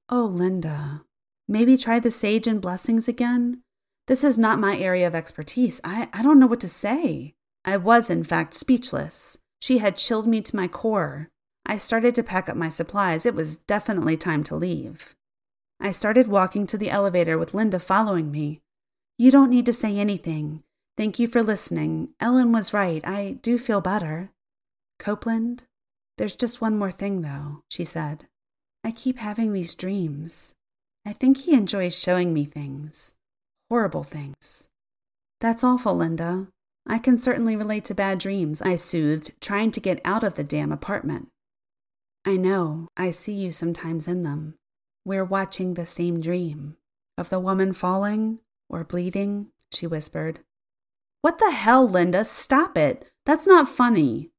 Oh, 0.08 0.26
Linda, 0.26 1.02
maybe 1.48 1.76
try 1.76 1.98
the 1.98 2.12
sage 2.12 2.46
and 2.46 2.60
blessings 2.60 3.08
again? 3.08 3.62
This 4.06 4.22
is 4.22 4.38
not 4.38 4.60
my 4.60 4.78
area 4.78 5.08
of 5.08 5.16
expertise. 5.16 5.80
I, 5.82 6.08
I 6.12 6.22
don't 6.22 6.38
know 6.38 6.46
what 6.46 6.60
to 6.60 6.68
say. 6.68 7.34
I 7.64 7.76
was, 7.76 8.08
in 8.08 8.22
fact, 8.22 8.54
speechless. 8.54 9.36
She 9.60 9.78
had 9.78 9.96
chilled 9.96 10.28
me 10.28 10.42
to 10.42 10.54
my 10.54 10.68
core. 10.68 11.28
I 11.66 11.78
started 11.78 12.14
to 12.14 12.22
pack 12.22 12.48
up 12.48 12.56
my 12.56 12.68
supplies. 12.68 13.26
It 13.26 13.34
was 13.34 13.56
definitely 13.56 14.16
time 14.16 14.44
to 14.44 14.54
leave. 14.54 15.16
I 15.80 15.90
started 15.90 16.28
walking 16.28 16.68
to 16.68 16.78
the 16.78 16.90
elevator 16.90 17.36
with 17.36 17.52
Linda 17.52 17.80
following 17.80 18.30
me. 18.30 18.60
You 19.16 19.30
don't 19.30 19.50
need 19.50 19.66
to 19.66 19.72
say 19.72 19.96
anything. 19.96 20.62
Thank 20.96 21.18
you 21.18 21.28
for 21.28 21.42
listening. 21.42 22.10
Ellen 22.20 22.52
was 22.52 22.72
right. 22.72 23.06
I 23.06 23.38
do 23.42 23.58
feel 23.58 23.80
better. 23.80 24.30
Copeland, 24.98 25.64
there's 26.18 26.36
just 26.36 26.60
one 26.60 26.78
more 26.78 26.90
thing, 26.90 27.22
though, 27.22 27.62
she 27.68 27.84
said. 27.84 28.26
I 28.84 28.90
keep 28.90 29.18
having 29.18 29.52
these 29.52 29.74
dreams. 29.74 30.54
I 31.06 31.12
think 31.12 31.38
he 31.38 31.54
enjoys 31.54 31.96
showing 31.96 32.32
me 32.32 32.44
things. 32.44 33.14
Horrible 33.68 34.04
things. 34.04 34.68
That's 35.40 35.64
awful, 35.64 35.96
Linda. 35.96 36.48
I 36.86 36.98
can 36.98 37.18
certainly 37.18 37.56
relate 37.56 37.84
to 37.86 37.94
bad 37.94 38.18
dreams, 38.18 38.62
I 38.62 38.74
soothed, 38.74 39.32
trying 39.40 39.70
to 39.72 39.80
get 39.80 40.00
out 40.04 40.22
of 40.22 40.34
the 40.34 40.44
damn 40.44 40.72
apartment. 40.72 41.28
I 42.24 42.36
know, 42.36 42.88
I 42.96 43.10
see 43.10 43.34
you 43.34 43.52
sometimes 43.52 44.06
in 44.06 44.22
them. 44.22 44.54
We're 45.04 45.24
watching 45.24 45.74
the 45.74 45.86
same 45.86 46.20
dream. 46.20 46.76
Of 47.16 47.28
the 47.28 47.38
woman 47.38 47.72
falling 47.72 48.40
or 48.68 48.84
bleeding, 48.84 49.48
she 49.72 49.86
whispered. 49.86 50.40
What 51.20 51.38
the 51.38 51.50
hell, 51.50 51.88
Linda? 51.88 52.24
Stop 52.24 52.76
it. 52.76 53.10
That's 53.24 53.46
not 53.46 53.68
funny. 53.68 54.30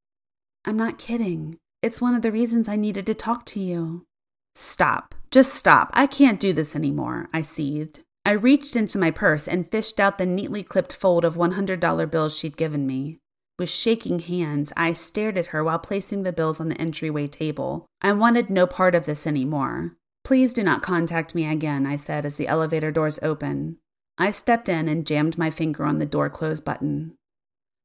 I'm 0.66 0.78
not 0.78 0.98
kidding. 0.98 1.58
It's 1.82 2.02
one 2.02 2.16
of 2.16 2.22
the 2.22 2.32
reasons 2.32 2.68
I 2.68 2.76
needed 2.76 3.06
to 3.08 3.14
talk 3.14 3.46
to 3.48 3.60
you. 3.60 4.06
Stop. 4.54 5.16
Just 5.32 5.54
stop. 5.54 5.90
I 5.94 6.08
can't 6.08 6.40
do 6.40 6.54
this 6.54 6.76
anymore, 6.76 7.28
I 7.34 7.42
seethed. 7.42 8.02
I 8.26 8.32
reached 8.32 8.76
into 8.76 8.98
my 8.98 9.12
purse 9.12 9.48
and 9.48 9.70
fished 9.70 10.00
out 10.00 10.18
the 10.18 10.26
neatly 10.26 10.64
clipped 10.64 10.94
fold 10.94 11.26
of 11.26 11.36
$100 11.36 12.10
bills 12.10 12.36
she'd 12.38 12.58
given 12.58 12.88
me. 12.88 13.20
With 13.60 13.70
shaking 13.70 14.20
hands, 14.20 14.74
I 14.76 14.94
stared 14.94 15.38
at 15.38 15.48
her 15.48 15.64
while 15.64 15.80
placing 15.80 16.24
the 16.24 16.34
bills 16.34 16.60
on 16.60 16.70
the 16.70 16.82
entryway 16.82 17.28
table. 17.28 17.86
I 18.02 18.12
wanted 18.12 18.50
no 18.50 18.66
part 18.66 18.96
of 18.96 19.06
this 19.06 19.28
anymore. 19.28 19.96
Please 20.24 20.54
do 20.54 20.64
not 20.64 20.82
contact 20.82 21.36
me 21.36 21.48
again, 21.48 21.86
I 21.86 21.96
said 21.96 22.26
as 22.26 22.38
the 22.38 22.48
elevator 22.48 22.92
doors 22.92 23.20
opened. 23.22 23.78
I 24.18 24.32
stepped 24.32 24.70
in 24.70 24.88
and 24.88 25.06
jammed 25.06 25.38
my 25.38 25.50
finger 25.50 25.84
on 25.84 26.00
the 26.00 26.06
door 26.06 26.30
close 26.30 26.62
button. 26.62 27.16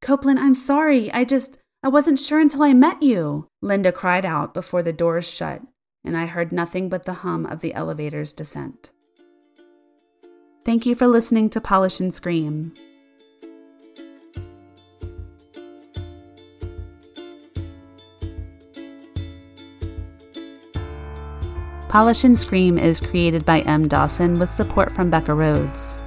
Copeland, 0.00 0.38
I'm 0.38 0.54
sorry. 0.54 1.12
I 1.12 1.24
just, 1.24 1.58
I 1.82 1.88
wasn't 1.88 2.20
sure 2.20 2.38
until 2.38 2.62
I 2.62 2.72
met 2.72 3.02
you. 3.02 3.48
Linda 3.60 3.90
cried 3.90 4.24
out 4.24 4.54
before 4.54 4.82
the 4.82 4.92
doors 4.92 5.28
shut, 5.28 5.60
and 6.04 6.16
I 6.16 6.26
heard 6.26 6.52
nothing 6.52 6.88
but 6.88 7.04
the 7.04 7.14
hum 7.14 7.46
of 7.46 7.60
the 7.60 7.74
elevator's 7.74 8.32
descent. 8.32 8.92
Thank 10.64 10.86
you 10.86 10.94
for 10.94 11.08
listening 11.08 11.50
to 11.50 11.60
Polish 11.60 11.98
and 11.98 12.14
Scream. 12.14 12.74
Polish 21.88 22.22
and 22.22 22.38
Scream 22.38 22.78
is 22.78 23.00
created 23.00 23.44
by 23.44 23.62
M. 23.62 23.88
Dawson 23.88 24.38
with 24.38 24.50
support 24.50 24.92
from 24.92 25.10
Becca 25.10 25.34
Rhodes. 25.34 25.98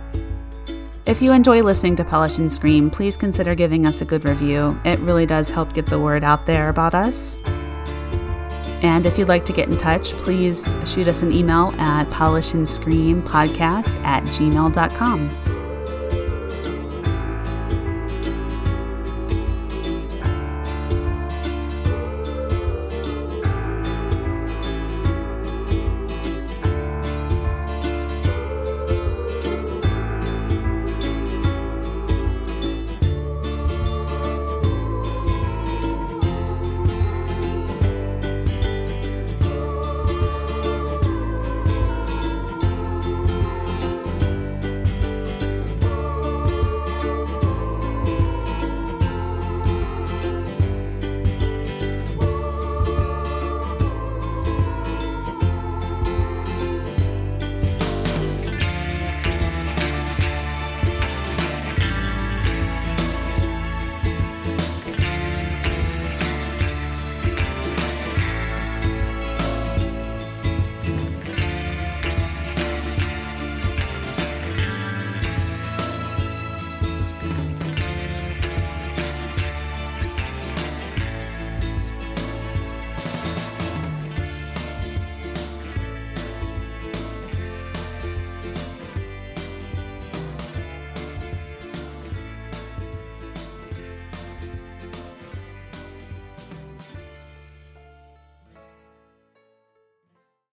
If 1.06 1.22
you 1.22 1.34
enjoy 1.34 1.62
listening 1.64 1.98
to 1.98 2.06
Polish 2.06 2.38
and 2.38 2.50
Scream, 2.50 2.90
please 2.90 3.18
consider 3.18 3.56
giving 3.56 3.86
us 3.86 4.00
a 4.00 4.06
good 4.06 4.24
review. 4.24 4.80
It 4.86 5.00
really 5.00 5.26
does 5.26 5.50
help 5.50 5.74
get 5.74 5.86
the 5.88 6.00
word 6.00 6.24
out 6.24 6.46
there 6.46 6.70
about 6.70 6.96
us. 6.96 7.38
And 8.82 9.06
if 9.06 9.18
you'd 9.18 9.28
like 9.28 9.44
to 9.46 9.54
get 9.54 9.68
in 9.68 9.76
touch, 9.76 10.14
please 10.14 10.74
shoot 10.86 11.10
us 11.10 11.22
an 11.22 11.34
email 11.34 11.74
at 11.78 12.10
polishandscreampodcast 12.10 14.02
at 14.06 14.24
gmail.com. 14.24 15.43